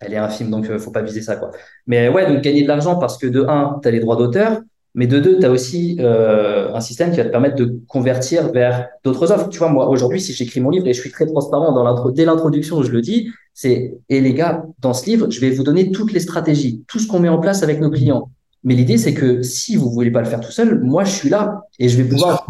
elle 0.00 0.12
est 0.12 0.18
infime, 0.18 0.50
donc 0.50 0.68
euh, 0.68 0.78
faut 0.78 0.90
pas 0.90 1.02
viser 1.02 1.22
ça. 1.22 1.36
quoi. 1.36 1.50
Mais 1.86 2.08
ouais, 2.08 2.26
donc 2.26 2.42
gagner 2.42 2.62
de 2.62 2.68
l'argent 2.68 2.96
parce 2.96 3.16
que 3.18 3.26
de 3.26 3.44
un, 3.48 3.78
tu 3.82 3.88
as 3.88 3.90
les 3.90 4.00
droits 4.00 4.16
d'auteur, 4.16 4.60
mais 4.94 5.06
de 5.06 5.20
deux, 5.20 5.38
tu 5.38 5.46
as 5.46 5.50
aussi 5.50 5.98
un 6.00 6.80
système 6.80 7.12
qui 7.12 7.18
va 7.18 7.24
te 7.24 7.30
permettre 7.30 7.54
de 7.54 7.78
convertir 7.86 8.50
vers 8.50 8.88
d'autres 9.04 9.30
offres. 9.30 9.48
Tu 9.48 9.58
vois, 9.58 9.68
moi, 9.68 9.88
aujourd'hui, 9.88 10.20
si 10.20 10.32
j'écris 10.32 10.60
mon 10.60 10.70
livre, 10.70 10.88
et 10.88 10.92
je 10.92 11.00
suis 11.00 11.12
très 11.12 11.26
transparent 11.26 11.72
dans 11.72 12.10
dès 12.10 12.24
l'introduction, 12.24 12.82
je 12.82 12.90
le 12.90 13.00
dis, 13.00 13.30
c'est, 13.54 13.94
et 14.08 14.20
les 14.20 14.34
gars, 14.34 14.64
dans 14.80 14.92
ce 14.92 15.06
livre, 15.06 15.30
je 15.30 15.40
vais 15.40 15.50
vous 15.50 15.62
donner 15.62 15.92
toutes 15.92 16.12
les 16.12 16.18
stratégies, 16.18 16.82
tout 16.88 16.98
ce 16.98 17.06
qu'on 17.06 17.20
met 17.20 17.28
en 17.28 17.38
place 17.38 17.62
avec 17.62 17.80
nos 17.80 17.90
clients. 17.90 18.30
Mais 18.64 18.74
l'idée, 18.74 18.98
c'est 18.98 19.14
que 19.14 19.42
si 19.42 19.76
vous 19.76 19.90
voulez 19.90 20.10
pas 20.10 20.20
le 20.20 20.26
faire 20.26 20.40
tout 20.40 20.52
seul, 20.52 20.80
moi, 20.80 21.04
je 21.04 21.10
suis 21.10 21.28
là 21.28 21.62
et 21.78 21.88
je 21.88 21.96
vais 21.96 22.04
pouvoir. 22.04 22.46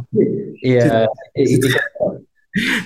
Et, 0.62 0.82
euh, 0.82 1.06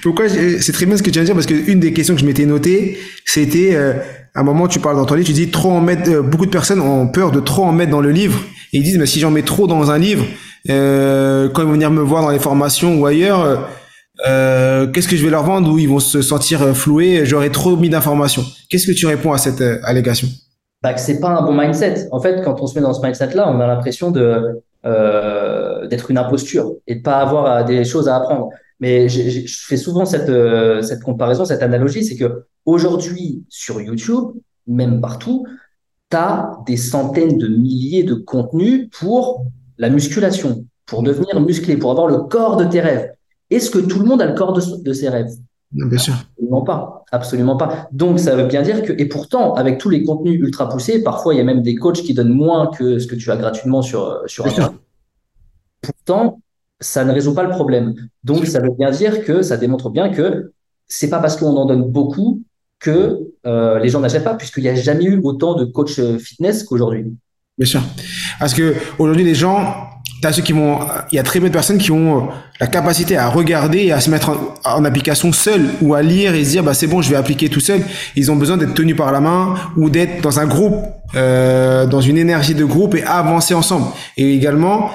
Pourquoi 0.02 0.28
c'est 0.28 0.72
très 0.72 0.86
bien 0.86 0.96
ce 0.96 1.02
que 1.02 1.10
tu 1.10 1.14
viens 1.14 1.22
de 1.22 1.26
dire 1.26 1.34
parce 1.34 1.46
qu'une 1.46 1.80
des 1.80 1.92
questions 1.92 2.14
que 2.14 2.20
je 2.20 2.26
m'étais 2.26 2.46
notée, 2.46 2.98
c'était 3.24 3.74
euh, 3.74 3.94
à 4.34 4.40
un 4.40 4.42
moment 4.42 4.68
tu 4.68 4.78
parles 4.78 4.96
dans 4.96 5.06
ton 5.06 5.14
livre, 5.14 5.26
tu 5.26 5.32
dis 5.32 5.50
trop 5.50 5.70
en 5.70 5.80
mettre. 5.80 6.10
Euh, 6.10 6.22
beaucoup 6.22 6.44
de 6.46 6.50
personnes 6.50 6.80
ont 6.80 7.08
peur 7.08 7.32
de 7.32 7.40
trop 7.40 7.64
en 7.64 7.72
mettre 7.72 7.90
dans 7.90 8.02
le 8.02 8.10
livre 8.10 8.38
et 8.72 8.78
ils 8.78 8.82
disent 8.82 8.98
mais 8.98 9.06
si 9.06 9.20
j'en 9.20 9.30
mets 9.30 9.42
trop 9.42 9.66
dans 9.66 9.90
un 9.90 9.98
livre, 9.98 10.24
euh, 10.68 11.48
quand 11.48 11.62
ils 11.62 11.66
vont 11.66 11.72
venir 11.72 11.90
me 11.90 12.02
voir 12.02 12.22
dans 12.22 12.30
les 12.30 12.38
formations 12.38 13.00
ou 13.00 13.06
ailleurs, 13.06 13.68
euh, 14.26 14.86
qu'est-ce 14.86 15.08
que 15.08 15.16
je 15.16 15.24
vais 15.24 15.30
leur 15.30 15.42
vendre 15.42 15.70
ou 15.72 15.78
ils 15.78 15.88
vont 15.88 15.98
se 15.98 16.22
sentir 16.22 16.62
euh, 16.62 16.72
floués, 16.72 17.22
j'aurais 17.24 17.50
trop 17.50 17.76
mis 17.76 17.88
d'informations. 17.88 18.44
Qu'est-ce 18.70 18.86
que 18.86 18.92
tu 18.92 19.06
réponds 19.06 19.32
à 19.32 19.38
cette 19.38 19.60
euh, 19.60 19.80
allégation? 19.82 20.28
Bah, 20.84 20.94
que 20.94 21.00
c'est 21.00 21.18
pas 21.18 21.30
un 21.30 21.42
bon 21.42 21.54
mindset. 21.54 22.08
En 22.12 22.20
fait, 22.20 22.42
quand 22.44 22.60
on 22.60 22.66
se 22.66 22.74
met 22.74 22.82
dans 22.82 22.92
ce 22.92 23.00
mindset-là, 23.00 23.50
on 23.50 23.58
a 23.58 23.66
l'impression 23.66 24.12
euh, 24.14 25.86
d'être 25.88 26.10
une 26.10 26.18
imposture 26.18 26.74
et 26.86 26.96
de 26.96 27.02
pas 27.02 27.16
avoir 27.16 27.64
des 27.64 27.84
choses 27.84 28.08
à 28.08 28.16
apprendre. 28.16 28.50
Mais 28.80 29.08
je 29.08 29.66
fais 29.66 29.76
souvent 29.76 30.04
cette 30.04 30.30
cette 30.82 31.02
comparaison, 31.02 31.44
cette 31.44 31.62
analogie, 31.62 32.04
c'est 32.04 32.16
que 32.16 32.44
aujourd'hui 32.66 33.44
sur 33.48 33.80
YouTube, 33.80 34.32
même 34.66 35.00
partout, 35.00 35.46
tu 36.10 36.16
as 36.16 36.58
des 36.66 36.76
centaines 36.76 37.38
de 37.38 37.48
milliers 37.48 38.04
de 38.04 38.14
contenus 38.14 38.88
pour 38.98 39.46
la 39.78 39.88
musculation, 39.90 40.66
pour 40.86 41.02
devenir 41.02 41.40
musclé, 41.40 41.76
pour 41.76 41.90
avoir 41.90 42.08
le 42.08 42.18
corps 42.18 42.56
de 42.56 42.64
tes 42.64 42.80
rêves. 42.80 43.10
Est-ce 43.50 43.70
que 43.70 43.78
tout 43.78 43.98
le 44.00 44.04
monde 44.04 44.22
a 44.22 44.26
le 44.26 44.34
corps 44.34 44.52
de, 44.52 44.92
ses 44.92 45.08
rêves? 45.08 45.32
Bien 45.74 45.98
sûr. 45.98 46.14
Absolument 46.14 46.62
pas. 46.62 47.04
Absolument 47.10 47.56
pas. 47.56 47.88
Donc, 47.92 48.18
ça 48.20 48.36
veut 48.36 48.46
bien 48.46 48.62
dire 48.62 48.82
que, 48.82 48.92
et 48.96 49.06
pourtant, 49.06 49.54
avec 49.54 49.78
tous 49.78 49.90
les 49.90 50.04
contenus 50.04 50.40
ultra 50.40 50.68
poussés, 50.68 51.02
parfois, 51.02 51.34
il 51.34 51.38
y 51.38 51.40
a 51.40 51.44
même 51.44 51.62
des 51.62 51.74
coachs 51.74 52.02
qui 52.02 52.14
donnent 52.14 52.32
moins 52.32 52.68
que 52.68 52.98
ce 52.98 53.06
que 53.06 53.16
tu 53.16 53.30
as 53.30 53.36
gratuitement 53.36 53.82
sur, 53.82 54.22
sur 54.26 54.46
Internet. 54.46 54.72
Pourtant, 55.82 56.40
ça 56.80 57.04
ne 57.04 57.12
résout 57.12 57.34
pas 57.34 57.42
le 57.42 57.50
problème. 57.50 57.94
Donc, 58.22 58.46
ça 58.46 58.60
veut 58.60 58.70
bien 58.70 58.90
dire 58.90 59.24
que 59.24 59.42
ça 59.42 59.56
démontre 59.56 59.90
bien 59.90 60.10
que 60.10 60.52
c'est 60.86 61.10
pas 61.10 61.18
parce 61.18 61.36
qu'on 61.36 61.56
en 61.56 61.66
donne 61.66 61.90
beaucoup 61.90 62.42
que 62.78 63.20
euh, 63.46 63.78
les 63.78 63.88
gens 63.88 64.00
n'achètent 64.00 64.24
pas, 64.24 64.34
puisqu'il 64.34 64.62
n'y 64.62 64.68
a 64.68 64.74
jamais 64.74 65.04
eu 65.04 65.20
autant 65.22 65.54
de 65.54 65.64
coachs 65.64 65.98
euh, 65.98 66.18
fitness 66.18 66.62
qu'aujourd'hui. 66.62 67.06
Bien 67.58 67.66
sûr. 67.66 67.80
Parce 68.38 68.54
que 68.54 68.74
aujourd'hui, 68.98 69.24
les 69.24 69.34
gens, 69.34 69.88
t'as 70.24 70.32
ceux 70.32 70.40
qui 70.40 70.54
vont, 70.54 70.78
il 71.12 71.16
y 71.16 71.18
a 71.18 71.22
très 71.22 71.38
peu 71.38 71.48
de 71.48 71.52
personnes 71.52 71.76
qui 71.76 71.90
ont 71.90 72.16
euh, 72.16 72.20
la 72.58 72.66
capacité 72.66 73.18
à 73.18 73.28
regarder 73.28 73.80
et 73.80 73.92
à 73.92 74.00
se 74.00 74.08
mettre 74.08 74.30
en, 74.64 74.82
application 74.86 75.32
seul 75.32 75.68
ou 75.82 75.92
à 75.92 76.00
lire 76.00 76.34
et 76.34 76.42
se 76.46 76.50
dire, 76.50 76.64
bah 76.64 76.72
c'est 76.72 76.86
bon, 76.86 77.02
je 77.02 77.10
vais 77.10 77.16
appliquer 77.16 77.50
tout 77.50 77.60
seul. 77.60 77.82
Ils 78.16 78.32
ont 78.32 78.36
besoin 78.36 78.56
d'être 78.56 78.72
tenus 78.72 78.96
par 78.96 79.12
la 79.12 79.20
main 79.20 79.54
ou 79.76 79.90
d'être 79.90 80.22
dans 80.22 80.40
un 80.40 80.46
groupe, 80.46 80.76
euh, 81.14 81.84
dans 81.84 82.00
une 82.00 82.16
énergie 82.16 82.54
de 82.54 82.64
groupe 82.64 82.94
et 82.94 83.02
avancer 83.02 83.52
ensemble. 83.52 83.88
Et 84.16 84.34
également, 84.34 84.92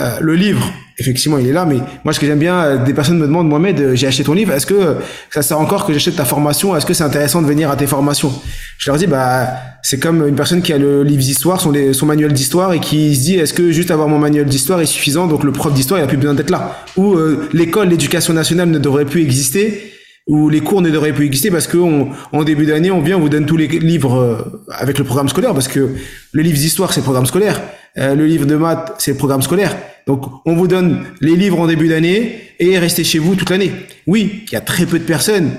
euh, 0.00 0.16
le 0.20 0.34
livre, 0.34 0.72
effectivement, 0.98 1.36
il 1.36 1.46
est 1.46 1.52
là, 1.52 1.66
mais 1.66 1.76
moi, 2.04 2.14
ce 2.14 2.20
que 2.20 2.26
j'aime 2.26 2.38
bien, 2.38 2.56
euh, 2.62 2.84
des 2.84 2.94
personnes 2.94 3.18
me 3.18 3.26
demandent, 3.26 3.48
Mohamed, 3.48 3.78
euh, 3.78 3.94
j'ai 3.94 4.06
acheté 4.06 4.24
ton 4.24 4.32
livre, 4.32 4.52
est-ce 4.52 4.64
que 4.64 4.96
ça 5.30 5.42
sert 5.42 5.60
encore 5.60 5.84
que 5.84 5.92
j'achète 5.92 6.16
ta 6.16 6.24
formation? 6.24 6.74
Est-ce 6.74 6.86
que 6.86 6.94
c'est 6.94 7.04
intéressant 7.04 7.42
de 7.42 7.46
venir 7.46 7.70
à 7.70 7.76
tes 7.76 7.86
formations? 7.86 8.32
Je 8.78 8.90
leur 8.90 8.98
dis, 8.98 9.06
bah, 9.06 9.48
c'est 9.82 9.98
comme 9.98 10.26
une 10.26 10.34
personne 10.34 10.62
qui 10.62 10.72
a 10.72 10.78
le 10.78 11.02
livre 11.02 11.22
d'histoire, 11.22 11.60
son, 11.60 11.74
son 11.92 12.06
manuel 12.06 12.32
d'histoire, 12.32 12.72
et 12.72 12.80
qui 12.80 13.14
se 13.14 13.20
dit, 13.20 13.34
est-ce 13.34 13.52
que 13.52 13.70
juste 13.70 13.90
avoir 13.90 14.08
mon 14.08 14.18
manuel 14.18 14.46
d'histoire 14.46 14.80
est 14.80 14.86
suffisant? 14.86 15.26
Donc 15.26 15.44
le 15.44 15.52
prof 15.52 15.74
d'histoire, 15.74 16.00
il 16.00 16.04
a 16.04 16.06
plus 16.06 16.16
besoin 16.16 16.34
d'être 16.34 16.50
là. 16.50 16.84
Ou 16.96 17.16
l'école, 17.52 17.88
l'éducation 17.88 18.32
nationale 18.32 18.70
ne 18.70 18.78
devrait 18.78 19.04
plus 19.04 19.20
exister 19.20 19.92
ou 20.28 20.48
les 20.48 20.60
cours 20.60 20.82
ne 20.82 20.90
devraient 20.90 21.12
plus 21.12 21.26
exister 21.26 21.50
parce 21.50 21.66
que 21.66 21.78
en 21.78 22.44
début 22.44 22.66
d'année, 22.66 22.90
on 22.90 23.00
vient, 23.00 23.16
on 23.16 23.20
vous 23.20 23.28
donne 23.28 23.46
tous 23.46 23.56
les 23.56 23.66
livres 23.66 24.62
avec 24.70 24.98
le 24.98 25.04
programme 25.04 25.28
scolaire 25.28 25.52
parce 25.52 25.68
que 25.68 25.94
le 26.32 26.42
livre 26.42 26.58
d'histoire, 26.58 26.92
c'est 26.92 27.00
le 27.00 27.04
programme 27.04 27.26
scolaire. 27.26 27.60
Euh, 27.98 28.14
le 28.14 28.26
livre 28.26 28.46
de 28.46 28.56
maths, 28.56 28.94
c'est 28.98 29.12
le 29.12 29.18
programme 29.18 29.42
scolaire. 29.42 29.76
Donc, 30.06 30.24
on 30.46 30.56
vous 30.56 30.66
donne 30.66 31.04
les 31.20 31.36
livres 31.36 31.60
en 31.60 31.66
début 31.66 31.88
d'année 31.88 32.40
et 32.58 32.78
restez 32.78 33.04
chez 33.04 33.18
vous 33.18 33.34
toute 33.34 33.50
l'année. 33.50 33.72
Oui, 34.06 34.44
il 34.46 34.52
y 34.52 34.56
a 34.56 34.60
très 34.60 34.86
peu 34.86 34.98
de 34.98 35.04
personnes 35.04 35.50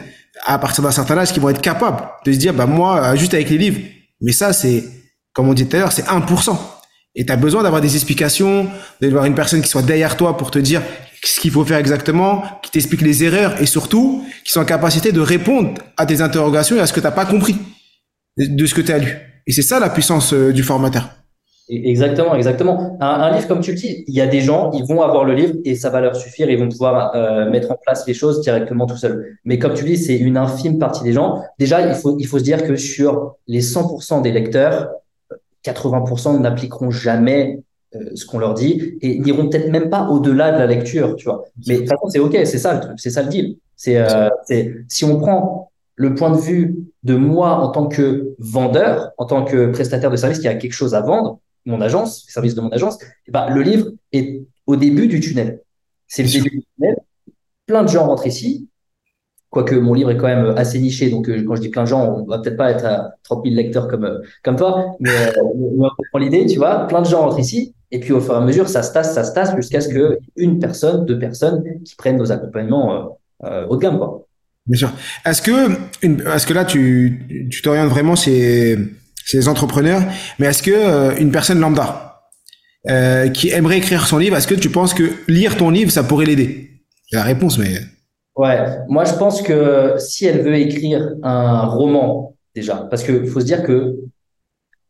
à 0.45 0.57
partir 0.57 0.83
d'un 0.83 0.91
certain 0.91 1.17
âge 1.17 1.31
qui 1.31 1.39
vont 1.39 1.49
être 1.49 1.61
capables 1.61 2.03
de 2.25 2.33
se 2.33 2.37
dire, 2.37 2.53
bah 2.53 2.65
moi, 2.65 3.01
euh, 3.03 3.15
juste 3.15 3.33
avec 3.33 3.49
les 3.49 3.57
livres. 3.57 3.79
Mais 4.21 4.31
ça, 4.31 4.51
c'est, 4.51 4.83
comme 5.33 5.47
on 5.47 5.53
dit 5.53 5.67
tout 5.67 5.75
à 5.75 5.79
l'heure, 5.79 5.91
c'est 5.91 6.07
1%. 6.07 6.57
Et 7.15 7.25
tu 7.25 7.31
as 7.31 7.37
besoin 7.37 7.61
d'avoir 7.61 7.81
des 7.81 7.95
explications, 7.95 8.67
d'avoir 8.99 9.25
une 9.25 9.35
personne 9.35 9.61
qui 9.61 9.69
soit 9.69 9.83
derrière 9.83 10.17
toi 10.17 10.35
pour 10.35 10.49
te 10.49 10.57
dire 10.57 10.81
ce 11.23 11.39
qu'il 11.39 11.51
faut 11.51 11.63
faire 11.63 11.77
exactement, 11.77 12.43
qui 12.61 12.71
t'explique 12.71 13.01
les 13.01 13.23
erreurs 13.23 13.61
et 13.61 13.65
surtout 13.65 14.23
qui 14.43 14.51
soit 14.51 14.63
en 14.63 14.65
capacité 14.65 15.11
de 15.11 15.21
répondre 15.21 15.73
à 15.97 16.05
tes 16.05 16.21
interrogations 16.21 16.75
et 16.75 16.79
à 16.79 16.85
ce 16.85 16.93
que 16.93 16.99
tu 16.99 17.05
n'as 17.05 17.11
pas 17.11 17.25
compris 17.25 17.55
de 18.37 18.65
ce 18.65 18.73
que 18.73 18.81
tu 18.81 18.91
as 18.91 18.97
lu. 18.97 19.17
Et 19.47 19.51
c'est 19.51 19.61
ça 19.61 19.79
la 19.79 19.89
puissance 19.89 20.33
euh, 20.33 20.51
du 20.51 20.63
formateur. 20.63 21.09
Exactement, 21.69 22.35
exactement. 22.35 22.97
Un, 22.99 23.31
livre, 23.33 23.47
comme 23.47 23.61
tu 23.61 23.71
le 23.71 23.77
dis, 23.77 24.03
il 24.07 24.13
y 24.13 24.19
a 24.19 24.27
des 24.27 24.41
gens, 24.41 24.71
ils 24.71 24.83
vont 24.83 25.01
avoir 25.01 25.23
le 25.23 25.33
livre 25.33 25.53
et 25.63 25.75
ça 25.75 25.89
va 25.89 26.01
leur 26.01 26.15
suffire, 26.15 26.49
ils 26.49 26.59
vont 26.59 26.67
pouvoir 26.67 27.15
euh, 27.15 27.49
mettre 27.49 27.71
en 27.71 27.77
place 27.81 28.05
les 28.05 28.13
choses 28.13 28.41
directement 28.41 28.85
tout 28.85 28.97
seuls. 28.97 29.37
Mais 29.45 29.59
comme 29.59 29.73
tu 29.73 29.85
dis, 29.85 29.97
c'est 29.97 30.17
une 30.17 30.35
infime 30.35 30.77
partie 30.77 31.03
des 31.03 31.13
gens. 31.13 31.41
Déjà, 31.59 31.87
il 31.87 31.95
faut, 31.95 32.17
il 32.19 32.27
faut 32.27 32.37
se 32.37 32.43
dire 32.43 32.63
que 32.67 32.75
sur 32.75 33.35
les 33.47 33.61
100% 33.61 34.21
des 34.21 34.33
lecteurs, 34.33 34.89
80% 35.65 36.41
n'appliqueront 36.41 36.91
jamais 36.91 37.61
ce 38.15 38.25
qu'on 38.25 38.39
leur 38.39 38.53
dit 38.53 38.97
et 39.01 39.19
n'iront 39.19 39.49
peut-être 39.49 39.69
même 39.69 39.89
pas 39.89 40.07
au-delà 40.09 40.51
de 40.51 40.57
la 40.57 40.67
lecture, 40.67 41.15
tu 41.15 41.25
vois. 41.25 41.45
Mais 41.67 41.75
de 41.75 41.79
toute 41.81 41.89
façon, 41.89 42.09
c'est 42.09 42.19
OK, 42.19 42.33
c'est 42.45 42.57
ça 42.57 42.81
c'est 42.97 43.09
ça 43.09 43.23
le 43.23 43.29
deal. 43.29 43.57
C'est, 43.75 43.97
euh, 43.97 44.29
si 44.87 45.03
on 45.03 45.19
prend 45.19 45.71
le 45.95 46.15
point 46.15 46.31
de 46.31 46.37
vue 46.37 46.75
de 47.03 47.15
moi 47.15 47.57
en 47.57 47.69
tant 47.69 47.87
que 47.87 48.33
vendeur, 48.39 49.11
en 49.17 49.25
tant 49.25 49.43
que 49.43 49.67
prestataire 49.67 50.09
de 50.09 50.15
service 50.15 50.39
qui 50.39 50.47
a 50.47 50.55
quelque 50.55 50.73
chose 50.73 50.95
à 50.95 51.01
vendre, 51.01 51.39
mon 51.65 51.81
agence, 51.81 52.25
le 52.27 52.31
service 52.31 52.55
de 52.55 52.61
mon 52.61 52.69
agence, 52.69 53.01
et 53.01 53.07
eh 53.27 53.31
ben, 53.31 53.49
le 53.49 53.61
livre 53.61 53.87
est 54.11 54.41
au 54.65 54.75
début 54.75 55.07
du 55.07 55.19
tunnel. 55.19 55.61
C'est 56.07 56.23
le 56.23 56.29
début 56.29 56.49
du 56.49 56.63
tunnel. 56.75 56.97
Plein 57.65 57.83
de 57.83 57.89
gens 57.89 58.05
rentrent 58.07 58.27
ici, 58.27 58.67
quoique 59.53 59.75
mon 59.75 59.93
livre 59.93 60.09
est 60.09 60.17
quand 60.17 60.27
même 60.27 60.55
assez 60.57 60.79
niché, 60.79 61.11
donc 61.11 61.29
euh, 61.29 61.43
quand 61.45 61.55
je 61.55 61.61
dis 61.61 61.69
plein 61.69 61.83
de 61.83 61.87
gens, 61.87 62.03
on 62.11 62.25
va 62.25 62.39
peut-être 62.39 62.57
pas 62.57 62.71
être 62.71 62.85
à 62.85 63.11
30 63.23 63.45
000 63.45 63.55
lecteurs 63.55 63.87
comme, 63.87 64.03
euh, 64.03 64.17
comme 64.43 64.55
toi, 64.55 64.95
mais 64.99 65.11
euh, 65.11 65.43
on 65.43 65.89
prend 66.11 66.19
l'idée, 66.19 66.47
tu 66.47 66.57
vois, 66.57 66.87
plein 66.87 67.03
de 67.03 67.07
gens 67.07 67.21
rentrent 67.21 67.39
ici, 67.39 67.75
et 67.91 67.99
puis 67.99 68.13
au 68.13 68.19
fur 68.19 68.33
et 68.33 68.37
à 68.37 68.41
mesure, 68.41 68.67
ça 68.67 68.81
se 68.81 68.91
tasse, 68.91 69.13
ça 69.13 69.23
se 69.23 69.31
tasse, 69.31 69.55
jusqu'à 69.55 69.79
ce 69.79 69.89
que 69.89 70.17
une 70.35 70.57
personne, 70.57 71.05
deux 71.05 71.19
personnes 71.19 71.63
qui 71.85 71.95
prennent 71.95 72.17
nos 72.17 72.31
accompagnements 72.31 73.19
haut 73.69 73.75
de 73.75 73.81
gamme, 73.81 73.99
quoi. 73.99 74.25
Bien 74.65 74.79
sûr. 74.79 74.91
Est-ce 75.25 75.41
que, 75.41 75.71
est-ce 76.01 76.47
que 76.47 76.53
là, 76.53 76.65
tu, 76.65 77.49
t'orientes 77.63 77.89
vraiment 77.89 78.15
les 78.25 79.47
entrepreneurs. 79.49 80.01
Mais 80.39 80.47
est-ce 80.47 80.63
que 80.63 81.19
une 81.19 81.31
personne 81.31 81.59
lambda 81.59 82.21
qui 83.33 83.49
aimerait 83.49 83.77
écrire 83.77 84.07
son 84.07 84.17
livre, 84.17 84.37
est-ce 84.37 84.47
que 84.47 84.55
tu 84.55 84.69
penses 84.69 84.93
que 84.93 85.11
lire 85.27 85.57
ton 85.57 85.69
livre, 85.69 85.91
ça 85.91 86.03
pourrait 86.03 86.25
l'aider? 86.25 86.71
La 87.11 87.23
réponse, 87.23 87.59
mais 87.59 87.81
ouais, 88.35 88.77
moi 88.87 89.05
je 89.05 89.13
pense 89.13 89.41
que 89.41 89.95
si 89.97 90.25
elle 90.25 90.41
veut 90.41 90.55
écrire 90.55 91.13
un 91.23 91.65
roman 91.67 92.35
déjà, 92.55 92.87
parce 92.89 93.03
que 93.03 93.25
faut 93.25 93.39
se 93.39 93.45
dire 93.45 93.63
que 93.63 93.97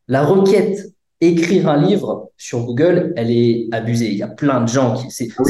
la 0.07 0.23
requête 0.25 0.93
écrire 1.21 1.69
un 1.69 1.81
livre 1.81 2.31
sur 2.37 2.65
Google, 2.65 3.13
elle 3.15 3.31
est 3.31 3.67
abusée. 3.71 4.09
Il 4.09 4.17
y 4.17 4.23
a 4.23 4.27
plein 4.27 4.61
de 4.61 4.67
gens 4.67 4.95
qui 4.95 5.09
c'est 5.09 5.29
ah 5.37 5.43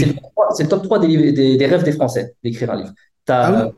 le, 0.60 0.68
top 0.68 0.84
3 0.84 1.00
des, 1.00 1.58
des, 1.58 1.66
rêves 1.66 1.84
des 1.84 1.94
Français 1.94 2.36
d'écrire 2.44 2.72
un 2.72 2.78
livre. 2.78 2.94
T'as 3.26 3.66
ah 3.66 3.72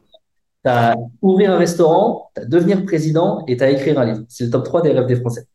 tu 0.65 0.71
as 0.71 0.95
ouvrir 1.21 1.51
un 1.51 1.57
restaurant, 1.57 2.31
tu 2.35 2.41
as 2.41 2.45
devenir 2.45 2.83
président 2.85 3.43
et 3.47 3.55
tu 3.55 3.63
as 3.63 3.69
écrire 3.69 3.99
un 3.99 4.05
livre. 4.05 4.23
C'est 4.27 4.45
le 4.45 4.49
top 4.49 4.65
3 4.65 4.81
des 4.81 4.91
rêves 4.91 5.05
des 5.05 5.15
Français. 5.15 5.45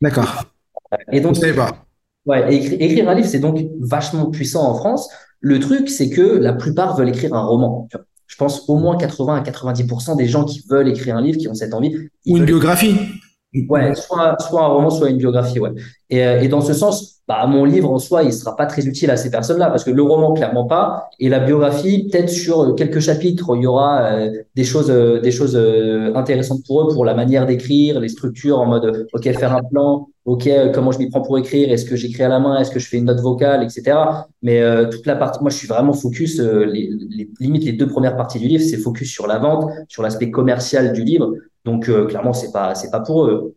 D'accord. 0.00 0.44
Et 1.10 1.20
donc, 1.20 1.38
pas. 1.56 1.84
Ouais, 2.24 2.54
écrire, 2.54 3.08
un 3.08 3.14
livre, 3.14 3.28
c'est 3.28 3.40
donc 3.40 3.58
vachement 3.80 4.26
puissant 4.26 4.68
en 4.68 4.74
France. 4.74 5.08
Le 5.40 5.58
truc, 5.58 5.88
c'est 5.88 6.08
que 6.08 6.22
la 6.22 6.52
plupart 6.52 6.96
veulent 6.96 7.08
écrire 7.08 7.34
un 7.34 7.44
roman. 7.44 7.88
Je 8.26 8.36
pense 8.36 8.68
au 8.68 8.76
moins 8.76 8.96
80 8.96 9.36
à 9.36 9.40
90% 9.42 10.16
des 10.16 10.26
gens 10.26 10.44
qui 10.44 10.62
veulent 10.70 10.88
écrire 10.88 11.16
un 11.16 11.22
livre, 11.22 11.38
qui 11.38 11.48
ont 11.48 11.54
cette 11.54 11.74
envie. 11.74 11.94
Ou 12.26 12.36
une 12.36 12.44
biographie. 12.44 12.96
Ouais, 13.68 13.94
soit, 13.94 14.36
soit 14.40 14.62
un 14.62 14.68
roman, 14.68 14.88
soit 14.88 15.10
une 15.10 15.18
biographie, 15.18 15.60
ouais. 15.60 15.72
Et, 16.08 16.24
euh, 16.24 16.40
et 16.40 16.48
dans 16.48 16.62
ce 16.62 16.72
sens, 16.72 17.20
bah, 17.28 17.46
mon 17.46 17.66
livre 17.66 17.90
en 17.90 17.98
soi, 17.98 18.22
il 18.22 18.32
sera 18.32 18.56
pas 18.56 18.64
très 18.64 18.86
utile 18.86 19.10
à 19.10 19.18
ces 19.18 19.30
personnes-là, 19.30 19.68
parce 19.68 19.84
que 19.84 19.90
le 19.90 20.02
roman, 20.02 20.32
clairement 20.32 20.64
pas, 20.64 21.10
et 21.18 21.28
la 21.28 21.38
biographie, 21.38 22.08
peut-être 22.10 22.30
sur 22.30 22.74
quelques 22.76 23.00
chapitres, 23.00 23.54
il 23.56 23.62
y 23.62 23.66
aura 23.66 24.04
euh, 24.04 24.30
des 24.54 24.64
choses, 24.64 24.90
euh, 24.90 25.20
des 25.20 25.30
choses 25.30 25.54
intéressantes 26.14 26.60
pour 26.66 26.82
eux, 26.82 26.94
pour 26.94 27.04
la 27.04 27.12
manière 27.12 27.44
d'écrire, 27.44 28.00
les 28.00 28.08
structures 28.08 28.58
en 28.58 28.66
mode, 28.66 29.06
ok, 29.12 29.22
faire 29.24 29.54
un 29.54 29.62
plan, 29.62 30.08
ok, 30.24 30.48
comment 30.72 30.92
je 30.92 30.98
m'y 30.98 31.10
prends 31.10 31.20
pour 31.20 31.38
écrire, 31.38 31.72
est-ce 31.72 31.84
que 31.84 31.96
j'écris 31.96 32.22
à 32.22 32.28
la 32.28 32.38
main, 32.38 32.60
est-ce 32.60 32.70
que 32.70 32.78
je 32.78 32.86
fais 32.86 32.98
une 32.98 33.06
note 33.06 33.20
vocale, 33.20 33.62
etc. 33.62 33.96
Mais 34.42 34.60
euh, 34.60 34.88
toute 34.88 35.06
la 35.06 35.16
partie, 35.16 35.40
moi, 35.40 35.50
je 35.50 35.56
suis 35.56 35.68
vraiment 35.68 35.92
focus, 35.92 36.38
euh, 36.38 36.64
les, 36.64 36.90
les, 37.10 37.28
limite 37.40 37.64
les 37.64 37.72
deux 37.72 37.88
premières 37.88 38.16
parties 38.16 38.38
du 38.38 38.46
livre, 38.46 38.62
c'est 38.62 38.76
focus 38.76 39.10
sur 39.10 39.26
la 39.26 39.38
vente, 39.38 39.70
sur 39.88 40.02
l'aspect 40.02 40.30
commercial 40.30 40.92
du 40.92 41.02
livre. 41.02 41.32
Donc, 41.64 41.88
euh, 41.88 42.06
clairement, 42.06 42.32
c'est 42.32 42.52
pas, 42.52 42.74
c'est 42.74 42.90
pas 42.90 43.00
pour 43.00 43.26
eux. 43.26 43.54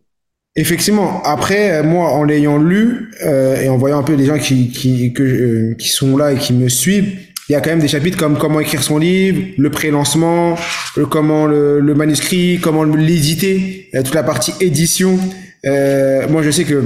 Effectivement. 0.56 1.22
Après, 1.22 1.82
moi, 1.82 2.10
en 2.12 2.24
l'ayant 2.24 2.56
lu 2.56 3.10
et 3.22 3.68
en 3.68 3.76
voyant 3.76 3.98
un 3.98 4.02
peu 4.02 4.14
les 4.14 4.24
gens 4.24 4.38
qui 4.38 4.72
qui 4.72 5.88
sont 5.88 6.16
là 6.16 6.32
et 6.32 6.36
qui 6.36 6.54
me 6.54 6.70
suivent, 6.70 7.18
il 7.50 7.52
y 7.52 7.54
a 7.54 7.60
quand 7.60 7.68
même 7.68 7.80
des 7.80 7.88
chapitres 7.88 8.16
comme 8.16 8.38
comment 8.38 8.58
écrire 8.60 8.82
son 8.82 8.96
livre, 8.96 9.52
le 9.58 9.70
pré-lancement, 9.70 10.56
le, 10.96 11.04
comment 11.04 11.44
le, 11.44 11.80
le 11.80 11.94
manuscrit, 11.94 12.58
comment 12.58 12.84
l'éditer, 12.84 13.90
toute 13.92 14.14
la 14.14 14.22
partie 14.22 14.54
édition. 14.62 15.18
Euh, 15.66 16.28
moi, 16.28 16.42
je 16.42 16.50
sais 16.50 16.64
que 16.64 16.82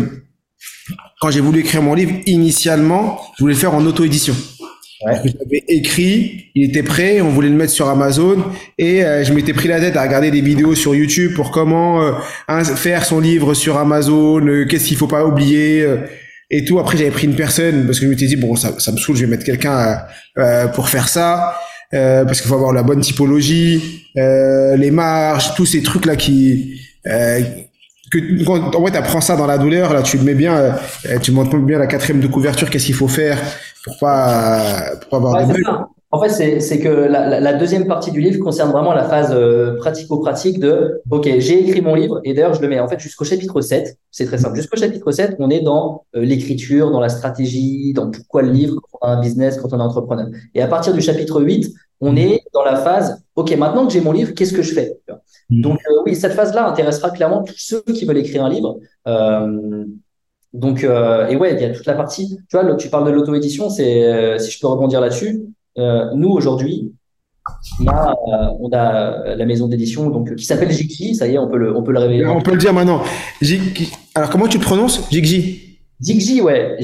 quand 1.21 1.31
j'ai 1.31 1.41
voulu 1.41 1.61
écrire 1.61 1.83
mon 1.83 1.95
livre, 1.95 2.13
initialement, 2.27 3.21
je 3.37 3.45
voulais 3.45 3.55
le 3.55 3.61
faire 3.61 3.75
en 3.75 3.85
auto-édition. 3.85 4.35
Ouais. 5.07 5.15
J'avais 5.25 5.65
écrit, 5.69 6.51
il 6.55 6.65
était 6.65 6.83
prêt, 6.83 7.23
on 7.23 7.31
voulait 7.31 7.49
le 7.49 7.55
mettre 7.55 7.73
sur 7.73 7.89
Amazon 7.89 8.45
et 8.77 9.03
euh, 9.03 9.25
je 9.25 9.33
m'étais 9.33 9.55
pris 9.55 9.67
la 9.67 9.81
tête 9.81 9.97
à 9.97 10.03
regarder 10.03 10.31
des 10.31 10.43
vidéos 10.43 10.75
sur 10.75 10.95
YouTube 10.95 11.33
pour 11.35 11.51
comment 11.51 12.03
euh, 12.03 12.65
faire 12.77 13.07
son 13.07 13.19
livre 13.19 13.55
sur 13.55 13.79
Amazon, 13.79 14.47
euh, 14.47 14.67
qu'est-ce 14.67 14.85
qu'il 14.85 14.99
faut 14.99 15.07
pas 15.07 15.25
oublier 15.25 15.87
et 16.51 16.65
tout. 16.67 16.79
Après, 16.79 16.99
j'avais 16.99 17.11
pris 17.11 17.27
une 17.27 17.35
personne 17.35 17.87
parce 17.87 17.99
que 17.99 18.05
je 18.05 18.11
m'étais 18.11 18.27
dit 18.27 18.37
bon, 18.37 18.57
ça, 18.57 18.79
ça 18.79 18.93
me 18.93 18.99
saoule, 18.99 19.17
je 19.17 19.25
vais 19.25 19.31
mettre 19.31 19.45
quelqu'un 19.45 20.03
pour 20.75 20.91
faire 20.91 21.09
ça 21.09 21.59
parce 21.91 22.41
qu'il 22.41 22.49
faut 22.49 22.57
avoir 22.57 22.73
la 22.73 22.83
bonne 22.83 23.01
typologie, 23.01 24.07
les 24.15 24.91
marges, 24.91 25.55
tous 25.55 25.67
ces 25.67 25.83
trucs 25.83 26.05
là 26.05 26.17
qui 26.17 26.79
que 28.11 28.45
quand 28.45 28.75
en 28.75 28.87
fait 28.87 28.97
apprends 28.97 29.21
ça 29.21 29.37
dans 29.37 29.47
la 29.47 29.59
douleur 29.59 29.93
là 29.93 30.03
tu 30.03 30.19
le 30.19 30.25
mets 30.25 30.35
bien 30.35 30.55
euh, 30.57 31.19
tu 31.21 31.33
montres 31.33 31.57
bien 31.57 31.79
la 31.79 31.87
quatrième 31.87 32.21
de 32.21 32.27
couverture 32.27 32.69
qu'est-ce 32.71 32.87
qu'il 32.87 32.95
faut 32.95 33.09
faire 33.09 33.39
pour 33.85 33.99
pas 33.99 34.97
pour 35.01 35.11
pas 35.11 35.17
avoir 35.17 35.47
des 35.47 35.63
en 36.13 36.21
fait 36.21 36.61
c'est 36.61 36.81
que 36.81 36.89
la, 36.89 37.41
la, 37.41 37.53
deuxième 37.55 37.87
partie 37.87 38.11
du 38.11 38.21
livre 38.21 38.43
concerne 38.43 38.71
vraiment 38.71 38.93
la 38.93 39.05
phase 39.05 39.33
euh, 39.33 39.77
pratico-pratique 39.77 40.59
de 40.59 41.01
ok 41.11 41.29
j'ai 41.39 41.69
écrit 41.69 41.81
mon 41.83 41.95
livre 41.95 42.21
et 42.25 42.35
d'ailleurs 42.35 42.55
je 42.55 42.63
le 42.63 42.69
mets 42.69 42.81
en 42.81 42.89
fait 42.89 42.99
jusqu'au 42.99 43.25
chapitre 43.25 43.61
7 43.61 43.97
c'est 44.11 44.27
très 44.27 44.39
simple 44.39 44.57
jusqu'au 44.57 44.77
chapitre 44.77 45.11
7 45.11 45.37
on 45.39 45.51
est 45.51 45.61
dans 45.61 46.05
euh, 46.17 46.23
l'écriture 46.23 46.91
dans 46.91 47.01
la 47.01 47.09
stratégie 47.09 47.93
dans 47.93 48.11
pourquoi 48.11 48.43
le 48.43 48.51
livre 48.51 48.81
quand 48.83 48.99
on 49.03 49.07
a 49.07 49.11
un 49.13 49.21
business 49.21 49.59
quand 49.59 49.73
on 49.73 49.79
est 49.79 49.83
entrepreneur 49.83 50.27
et 50.55 50.63
à 50.63 50.67
partir 50.67 50.93
du 50.93 51.01
chapitre 51.01 51.41
8 51.41 51.73
on 52.01 52.17
est 52.17 52.41
dans 52.53 52.65
la 52.65 52.77
phase 52.77 53.23
ok 53.37 53.57
maintenant 53.57 53.87
que 53.87 53.93
j'ai 53.93 54.01
mon 54.01 54.13
livre 54.13 54.35
qu'est-ce 54.35 54.53
que 54.53 54.63
je 54.63 54.75
fais? 54.75 54.99
Mm. 55.51 55.61
Donc 55.61 55.79
euh, 55.91 56.03
oui, 56.07 56.17
cette 56.17 56.33
phase-là 56.33 56.69
intéressera 56.69 57.11
clairement 57.11 57.43
tous 57.43 57.59
ceux 57.59 57.83
qui 57.83 58.05
veulent 58.05 58.19
écrire 58.19 58.45
un 58.45 58.49
livre. 58.49 58.79
Euh, 59.07 59.85
donc 60.53 60.83
euh, 60.85 61.29
et 61.29 61.37
ouais, 61.37 61.55
il 61.55 61.61
y 61.61 61.65
a 61.65 61.71
toute 61.71 61.87
la 61.87 61.95
partie. 61.95 62.39
Tu 62.49 62.57
vois, 62.57 62.75
tu 62.77 62.89
parles 62.89 63.07
de 63.07 63.11
l'auto-édition, 63.11 63.69
c'est 63.71 64.39
si 64.39 64.51
je 64.51 64.61
peux 64.61 64.67
rebondir 64.67 65.01
là-dessus. 65.01 65.43
Nous 65.77 66.31
aujourd'hui, 66.31 66.93
on 67.81 67.89
a, 67.89 68.15
on 68.61 68.71
a 68.73 69.35
la 69.35 69.47
maison 69.47 69.67
d'édition 69.67 70.11
donc 70.11 70.35
qui 70.35 70.45
s'appelle 70.45 70.71
Jigji. 70.71 71.15
Ça 71.15 71.27
y 71.27 71.35
est, 71.35 71.39
on 71.39 71.49
peut 71.49 71.59
le, 71.59 71.77
on 71.77 71.83
peut 71.83 71.93
le 71.93 71.99
révéler. 71.99 72.27
On 72.27 72.41
peut 72.41 72.53
le 72.53 72.59
dire 72.59 72.73
maintenant. 72.73 73.03
Alors 74.15 74.31
comment 74.31 74.47
tu 74.47 74.59
le 74.59 74.65
prononces, 74.65 75.09
Jigji 75.11 75.79
Jigji, 76.01 76.41
ouais. 76.41 76.77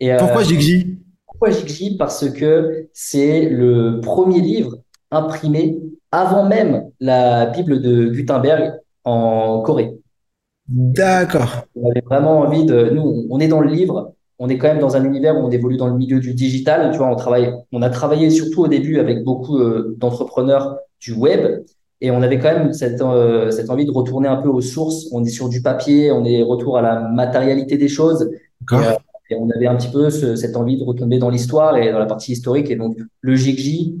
Et, 0.00 0.16
pourquoi 0.18 0.42
Jigji 0.42 0.98
Pourquoi 1.26 1.50
Jigji 1.50 1.96
Parce 1.96 2.28
que 2.30 2.88
c'est 2.92 3.48
le 3.48 4.00
premier 4.00 4.40
livre 4.40 4.78
imprimé 5.10 5.78
avant 6.10 6.46
même 6.48 6.90
la 7.00 7.46
Bible 7.46 7.80
de 7.80 8.06
Gutenberg 8.06 8.74
en 9.04 9.62
Corée. 9.62 9.96
D'accord. 10.66 11.66
On 11.76 11.90
avait 11.90 12.02
vraiment 12.04 12.40
envie 12.40 12.64
de. 12.64 12.90
Nous, 12.90 13.26
on 13.30 13.38
est 13.38 13.48
dans 13.48 13.60
le 13.60 13.68
livre, 13.68 14.14
on 14.38 14.48
est 14.48 14.58
quand 14.58 14.68
même 14.68 14.80
dans 14.80 14.96
un 14.96 15.04
univers 15.04 15.36
où 15.36 15.46
on 15.46 15.50
évolue 15.50 15.76
dans 15.76 15.86
le 15.86 15.94
milieu 15.94 16.20
du 16.20 16.34
digital. 16.34 16.90
Tu 16.90 16.98
vois, 16.98 17.08
on 17.08 17.16
travaille, 17.16 17.52
on 17.72 17.82
a 17.82 17.90
travaillé 17.90 18.30
surtout 18.30 18.62
au 18.62 18.68
début 18.68 18.98
avec 18.98 19.22
beaucoup 19.22 19.58
euh, 19.58 19.94
d'entrepreneurs 19.98 20.78
du 21.00 21.12
web. 21.12 21.64
Et 22.00 22.10
on 22.10 22.20
avait 22.20 22.38
quand 22.38 22.52
même 22.52 22.72
cette, 22.72 23.00
euh, 23.00 23.50
cette 23.50 23.70
envie 23.70 23.86
de 23.86 23.90
retourner 23.90 24.28
un 24.28 24.36
peu 24.36 24.48
aux 24.48 24.60
sources. 24.60 25.06
On 25.12 25.24
est 25.24 25.30
sur 25.30 25.48
du 25.48 25.62
papier, 25.62 26.10
on 26.10 26.24
est 26.24 26.42
retour 26.42 26.76
à 26.76 26.82
la 26.82 27.00
matérialité 27.00 27.78
des 27.78 27.88
choses. 27.88 28.30
Et, 28.72 28.74
euh, 28.74 28.92
et, 29.30 29.36
on 29.36 29.48
avait 29.50 29.66
un 29.66 29.76
petit 29.76 29.90
peu 29.90 30.10
cette 30.10 30.56
envie 30.56 30.76
de 30.76 30.84
retomber 30.84 31.18
dans 31.18 31.30
l'histoire 31.30 31.76
et 31.76 31.92
dans 31.92 32.00
la 32.00 32.06
partie 32.06 32.32
historique. 32.32 32.70
Et 32.70 32.76
donc, 32.76 32.96
le 33.20 33.36
JIGJ, 33.36 33.92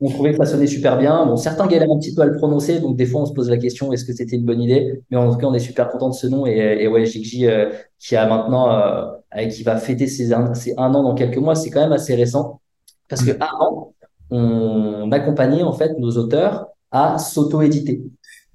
on 0.00 0.10
trouvait 0.10 0.32
que 0.32 0.38
ça 0.38 0.46
sonnait 0.46 0.66
super 0.66 0.98
bien. 0.98 1.24
Bon, 1.24 1.36
certains 1.36 1.66
galèrent 1.66 1.90
un 1.90 1.98
petit 1.98 2.14
peu 2.14 2.22
à 2.22 2.26
le 2.26 2.36
prononcer, 2.36 2.80
donc 2.80 2.96
des 2.96 3.06
fois 3.06 3.22
on 3.22 3.26
se 3.26 3.32
pose 3.32 3.48
la 3.48 3.56
question 3.56 3.92
est-ce 3.92 4.04
que 4.04 4.12
c'était 4.12 4.36
une 4.36 4.44
bonne 4.44 4.60
idée? 4.60 5.02
Mais 5.10 5.16
en 5.16 5.32
tout 5.32 5.38
cas, 5.38 5.46
on 5.46 5.54
est 5.54 5.60
super 5.60 5.88
content 5.88 6.08
de 6.08 6.14
ce 6.14 6.26
nom 6.26 6.46
et, 6.46 6.78
et 6.80 6.88
ouais, 6.88 7.06
Jigji 7.06 7.46
euh, 7.46 7.70
qui 7.98 8.16
a 8.16 8.26
maintenant, 8.26 8.70
euh, 8.70 9.46
qui 9.48 9.62
va 9.62 9.76
fêter 9.76 10.06
ses 10.06 10.32
un, 10.32 10.52
ses 10.54 10.74
un 10.76 10.92
an 10.94 11.02
dans 11.02 11.14
quelques 11.14 11.38
mois, 11.38 11.54
c'est 11.54 11.70
quand 11.70 11.80
même 11.80 11.92
assez 11.92 12.14
récent 12.14 12.60
parce 13.08 13.22
que 13.24 13.32
avant, 13.32 13.94
on 14.30 15.10
accompagnait 15.12 15.62
en 15.62 15.72
fait 15.72 15.98
nos 15.98 16.10
auteurs 16.12 16.66
à 16.90 17.18
s'auto-éditer. 17.18 18.02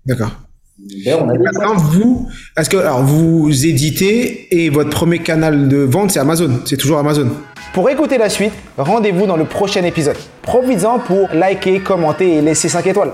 D'accord. 0.06 0.32
Maintenant, 0.80 1.76
vous, 1.76 2.30
est-ce 2.58 2.70
que 2.70 2.78
alors 2.78 3.04
vous 3.04 3.66
éditez 3.66 4.64
et 4.64 4.70
votre 4.70 4.90
premier 4.90 5.20
canal 5.20 5.68
de 5.68 5.78
vente 5.78 6.12
c'est 6.12 6.20
Amazon, 6.20 6.52
c'est 6.66 6.78
toujours 6.78 7.00
Amazon? 7.00 7.30
Pour 7.74 7.88
écouter 7.90 8.18
la 8.18 8.30
suite, 8.30 8.54
rendez-vous 8.78 9.28
dans 9.28 9.38
le 9.38 9.46
prochain 9.46 9.84
épisode. 9.84 10.18
Profites-en 10.42 11.00
pour 11.00 11.30
liker, 11.34 11.82
commenter 11.82 12.38
et 12.38 12.42
laisser 12.42 12.68
5 12.68 12.88
étoiles. 12.88 13.12